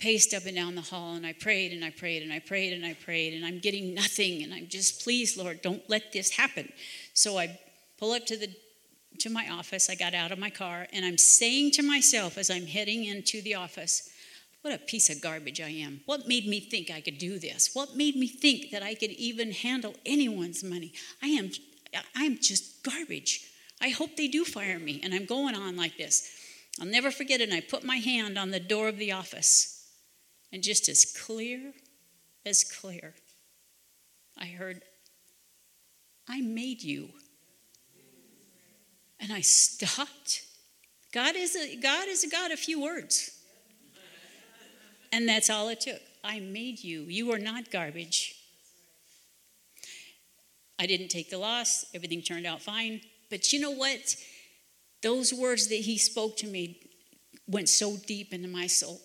[0.00, 2.72] paced up and down the hall and I prayed and I prayed and I prayed
[2.72, 6.30] and I prayed and I'm getting nothing and I'm just please Lord don't let this
[6.30, 6.72] happen.
[7.12, 7.58] So I
[7.98, 8.48] pull up to the
[9.18, 9.90] to my office.
[9.90, 13.42] I got out of my car and I'm saying to myself as I'm heading into
[13.42, 14.08] the office,
[14.62, 16.00] what a piece of garbage I am.
[16.06, 17.70] What made me think I could do this?
[17.74, 20.94] What made me think that I could even handle anyone's money?
[21.22, 21.50] I am
[22.16, 23.46] I am just garbage.
[23.82, 26.39] I hope they do fire me and I'm going on like this.
[26.80, 27.50] I'll never forget it.
[27.50, 29.86] And I put my hand on the door of the office
[30.52, 31.72] and just as clear
[32.46, 33.14] as clear,
[34.38, 34.82] I heard,
[36.26, 37.10] I made you.
[39.20, 40.42] And I stopped.
[41.12, 43.36] God is a God is a God of few words.
[45.12, 46.00] And that's all it took.
[46.24, 47.02] I made you.
[47.02, 48.34] You are not garbage.
[50.78, 51.84] I didn't take the loss.
[51.94, 53.02] Everything turned out fine.
[53.28, 54.16] But you know what?
[55.02, 56.78] Those words that he spoke to me
[57.46, 59.00] went so deep into my soul.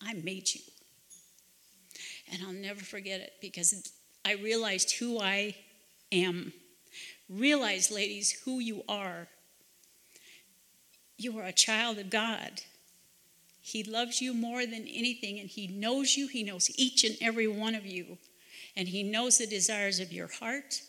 [0.00, 0.60] I made you.
[2.30, 3.92] And I'll never forget it because
[4.24, 5.56] I realized who I
[6.12, 6.52] am.
[7.28, 9.28] Realize, ladies, who you are.
[11.16, 12.62] You are a child of God.
[13.60, 16.28] He loves you more than anything, and He knows you.
[16.28, 18.18] He knows each and every one of you.
[18.76, 20.82] And He knows the desires of your heart.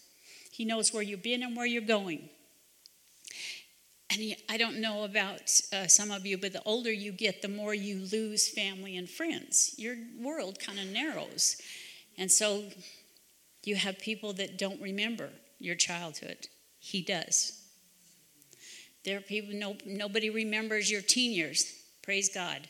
[0.51, 2.29] He knows where you've been and where you're going.
[4.11, 5.41] And I don't know about
[5.73, 9.09] uh, some of you, but the older you get, the more you lose family and
[9.09, 9.73] friends.
[9.77, 11.59] Your world kind of narrows.
[12.17, 12.63] And so
[13.63, 15.29] you have people that don't remember
[15.59, 16.47] your childhood.
[16.79, 17.61] He does.
[19.03, 21.73] There are people, no, nobody remembers your teen years.
[22.03, 22.67] Praise God.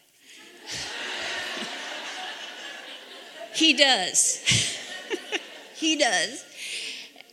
[3.54, 4.42] he does.
[5.76, 6.44] he does.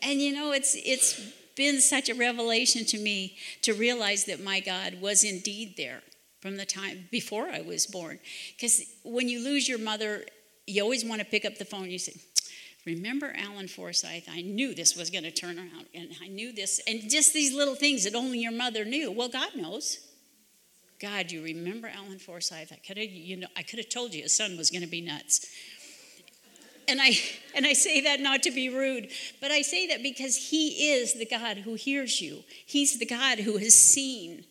[0.02, 1.20] And you know, it's, it's
[1.62, 6.02] been such a revelation to me to realize that my God was indeed there
[6.40, 8.18] from the time before I was born.
[8.56, 10.24] Because when you lose your mother,
[10.66, 12.14] you always want to pick up the phone you say,
[12.84, 14.28] Remember Alan Forsyth?
[14.28, 17.54] I knew this was going to turn around, and I knew this, and just these
[17.54, 19.12] little things that only your mother knew.
[19.12, 20.00] Well, God knows.
[21.00, 22.72] God, you remember Alan Forsyth?
[22.72, 24.88] I could have, you know, I could have told you his son was going to
[24.88, 25.46] be nuts
[26.88, 27.12] and I
[27.54, 29.10] and I say that not to be rude,
[29.40, 32.44] but I say that because he is the God who hears you.
[32.66, 34.44] He's the God who has seen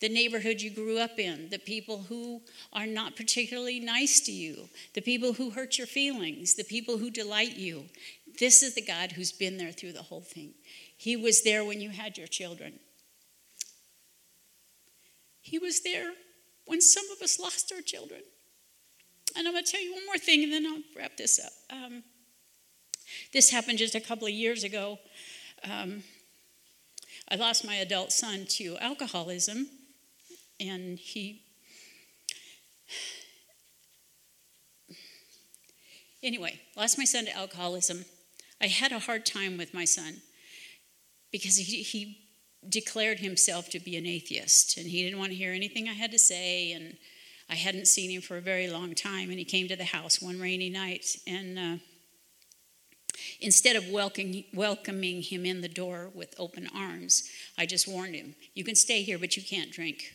[0.00, 2.42] the neighborhood you grew up in, the people who
[2.72, 7.10] are not particularly nice to you, the people who hurt your feelings, the people who
[7.10, 7.84] delight you.
[8.38, 10.54] This is the God who's been there through the whole thing.
[10.96, 12.80] He was there when you had your children.
[15.40, 16.12] He was there
[16.66, 18.22] when some of us lost our children.
[19.36, 21.52] And I'm going to tell you one more thing and then I'll wrap this up.
[21.70, 22.02] Um,
[23.32, 24.98] this happened just a couple of years ago.
[25.68, 26.02] Um,
[27.30, 29.68] I lost my adult son to alcoholism,
[30.60, 31.42] and he.
[36.22, 38.04] Anyway, lost my son to alcoholism.
[38.60, 40.22] I had a hard time with my son
[41.30, 42.18] because he, he
[42.66, 46.12] declared himself to be an atheist and he didn't want to hear anything I had
[46.12, 46.96] to say and
[47.48, 50.20] I hadn't seen him for a very long time, and he came to the house
[50.20, 51.16] one rainy night.
[51.26, 51.76] And uh,
[53.40, 58.34] instead of welcoming, welcoming him in the door with open arms, I just warned him,
[58.54, 60.12] You can stay here, but you can't drink.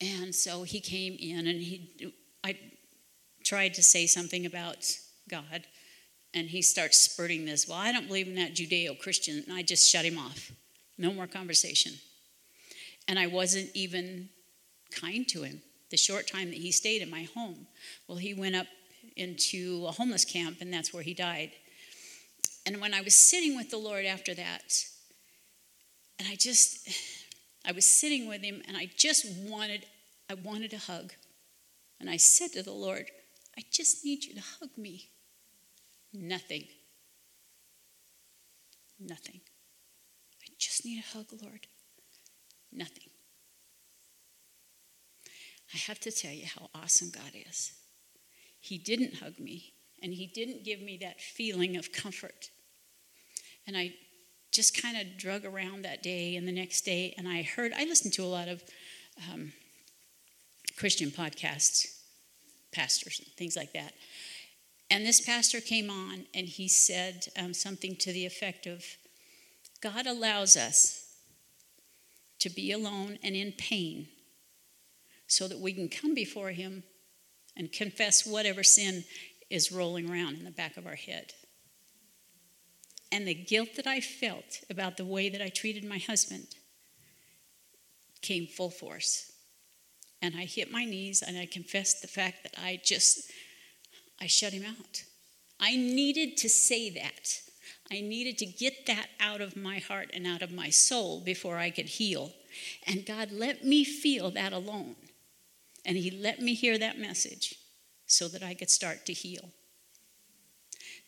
[0.00, 2.56] And so he came in, and he, I
[3.44, 4.90] tried to say something about
[5.28, 5.66] God,
[6.32, 7.68] and he starts spurting this.
[7.68, 9.42] Well, I don't believe in that Judeo Christian.
[9.46, 10.52] And I just shut him off.
[10.96, 11.92] No more conversation.
[13.08, 14.28] And I wasn't even
[14.90, 17.66] kind to him the short time that he stayed in my home.
[18.06, 18.66] Well, he went up
[19.16, 21.52] into a homeless camp, and that's where he died.
[22.66, 24.84] And when I was sitting with the Lord after that,
[26.18, 26.88] and I just,
[27.66, 29.86] I was sitting with him, and I just wanted,
[30.30, 31.12] I wanted a hug.
[31.98, 33.10] And I said to the Lord,
[33.58, 35.10] I just need you to hug me.
[36.12, 36.64] Nothing.
[38.98, 39.40] Nothing.
[40.42, 41.66] I just need a hug, Lord.
[42.72, 43.09] Nothing.
[45.74, 47.72] I have to tell you how awesome God is.
[48.60, 49.72] He didn't hug me,
[50.02, 52.50] and He didn't give me that feeling of comfort.
[53.66, 53.94] And I
[54.52, 57.84] just kind of drug around that day and the next day, and I heard, I
[57.84, 58.62] listened to a lot of
[59.32, 59.52] um,
[60.76, 61.86] Christian podcasts,
[62.72, 63.92] pastors, and things like that.
[64.90, 68.84] And this pastor came on and he said um, something to the effect of
[69.80, 71.04] God allows us
[72.40, 74.08] to be alone and in pain
[75.30, 76.82] so that we can come before Him
[77.56, 79.04] and confess whatever sin
[79.48, 81.32] is rolling around in the back of our head.
[83.12, 86.46] And the guilt that I felt about the way that I treated my husband
[88.22, 89.32] came full force.
[90.22, 93.30] And I hit my knees and I confessed the fact that I just,
[94.20, 95.04] I shut him out.
[95.58, 97.40] I needed to say that.
[97.90, 101.56] I needed to get that out of my heart and out of my soul before
[101.56, 102.32] I could heal.
[102.86, 104.94] And God let me feel that alone.
[105.84, 107.54] And He let me hear that message
[108.06, 109.50] so that I could start to heal.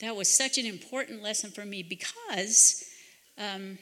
[0.00, 2.84] That was such an important lesson for me because
[3.38, 3.78] um,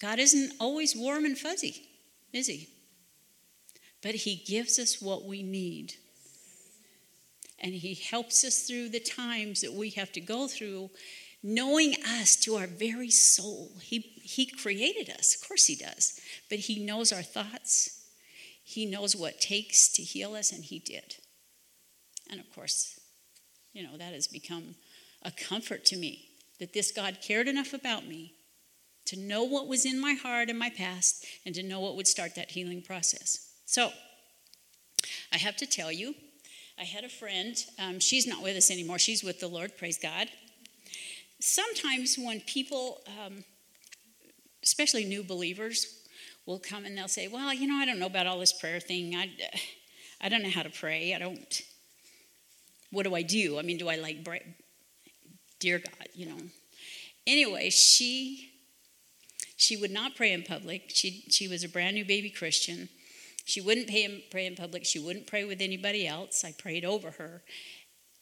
[0.00, 1.88] God isn't always warm and fuzzy,
[2.32, 2.68] is He?
[4.02, 5.94] But He gives us what we need.
[7.58, 10.90] And He helps us through the times that we have to go through
[11.42, 13.72] knowing us to our very soul.
[13.82, 18.01] He, he created us, of course, He does, but He knows our thoughts.
[18.72, 21.16] He knows what takes to heal us, and He did.
[22.30, 22.98] And of course,
[23.72, 24.74] you know, that has become
[25.22, 26.28] a comfort to me
[26.58, 28.34] that this God cared enough about me
[29.06, 32.06] to know what was in my heart and my past and to know what would
[32.06, 33.48] start that healing process.
[33.66, 33.90] So,
[35.32, 36.14] I have to tell you,
[36.78, 39.98] I had a friend, um, she's not with us anymore, she's with the Lord, praise
[39.98, 40.28] God
[41.42, 43.44] sometimes when people, um,
[44.62, 46.01] especially new believers,
[46.46, 48.80] will come and they'll say, Well, you know, I don't know about all this prayer
[48.80, 49.14] thing.
[49.14, 49.30] I,
[50.20, 51.14] I don't know how to pray.
[51.14, 51.62] I don't.
[52.90, 53.58] What do I do?
[53.58, 54.18] I mean, do I like,
[55.58, 56.38] dear God, you know?
[57.26, 58.50] Anyway, she
[59.56, 60.84] she would not pray in public.
[60.88, 62.88] She she was a brand new baby Christian.
[63.44, 64.84] She wouldn't pray in, pray in public.
[64.84, 66.44] She wouldn't pray with anybody else.
[66.44, 67.42] I prayed over her.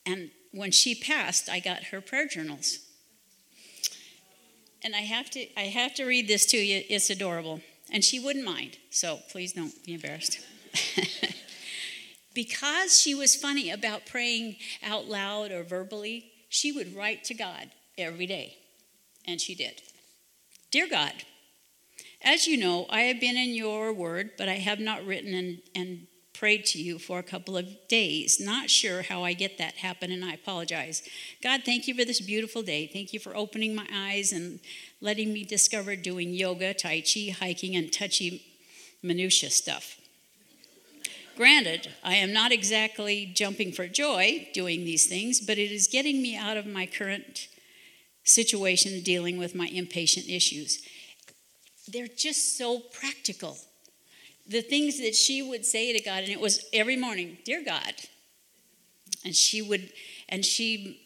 [0.06, 2.78] And when she passed, I got her prayer journals
[4.82, 6.82] and I have to I have to read this to you.
[6.88, 7.60] It's adorable.
[7.92, 8.78] And she wouldn't mind.
[8.90, 10.38] So please don't be embarrassed.
[12.34, 17.70] because she was funny about praying out loud or verbally, she would write to God
[17.98, 18.56] every day.
[19.26, 19.82] And she did.
[20.70, 21.12] Dear God,
[22.22, 25.58] as you know, I have been in your word, but I have not written and,
[25.74, 26.06] and
[26.40, 28.40] prayed to you for a couple of days.
[28.40, 31.02] Not sure how I get that happen, and I apologize.
[31.42, 32.86] God, thank you for this beautiful day.
[32.90, 34.58] Thank you for opening my eyes and
[35.02, 38.42] letting me discover doing yoga, Tai Chi, hiking, and touchy
[39.02, 40.00] minutia stuff.
[41.36, 46.22] Granted, I am not exactly jumping for joy doing these things, but it is getting
[46.22, 47.48] me out of my current
[48.24, 50.80] situation dealing with my impatient issues.
[51.86, 53.58] They're just so practical
[54.50, 57.94] the things that she would say to God, and it was every morning, Dear God.
[59.24, 59.92] And she would,
[60.28, 61.02] and she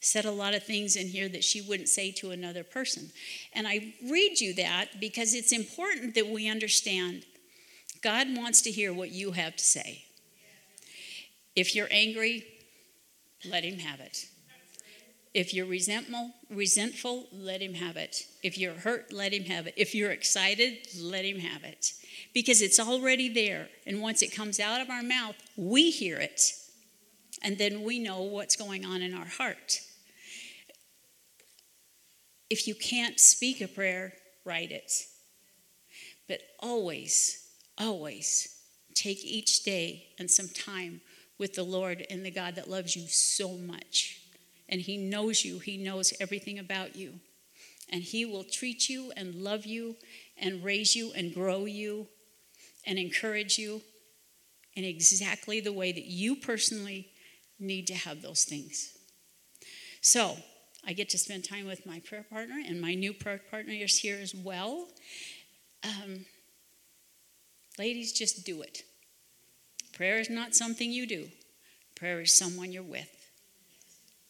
[0.00, 3.10] said a lot of things in here that she wouldn't say to another person.
[3.52, 7.24] And I read you that because it's important that we understand
[8.02, 10.04] God wants to hear what you have to say.
[11.54, 12.44] If you're angry,
[13.44, 14.26] let him have it.
[15.34, 18.24] If you're resentful, resentful, let him have it.
[18.42, 19.74] If you're hurt, let him have it.
[19.76, 21.92] If you're excited, let him have it
[22.34, 23.68] because it's already there.
[23.86, 26.52] And once it comes out of our mouth, we hear it.
[27.42, 29.80] And then we know what's going on in our heart.
[32.50, 34.14] If you can't speak a prayer,
[34.44, 34.92] write it.
[36.28, 37.46] But always,
[37.78, 38.54] always
[38.94, 41.00] take each day and some time
[41.38, 44.20] with the Lord and the God that loves you so much.
[44.68, 47.20] And He knows you, He knows everything about you.
[47.90, 49.96] And He will treat you and love you
[50.36, 52.06] and raise you and grow you
[52.86, 53.82] and encourage you
[54.74, 57.08] in exactly the way that you personally
[57.58, 58.96] need to have those things.
[60.00, 60.36] So,
[60.86, 63.98] I get to spend time with my prayer partner, and my new prayer partner is
[63.98, 64.88] here as well.
[65.84, 66.24] Um,
[67.78, 68.84] ladies, just do it.
[69.92, 71.28] Prayer is not something you do,
[71.96, 73.10] prayer is someone you're with.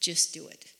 [0.00, 0.72] Just do it.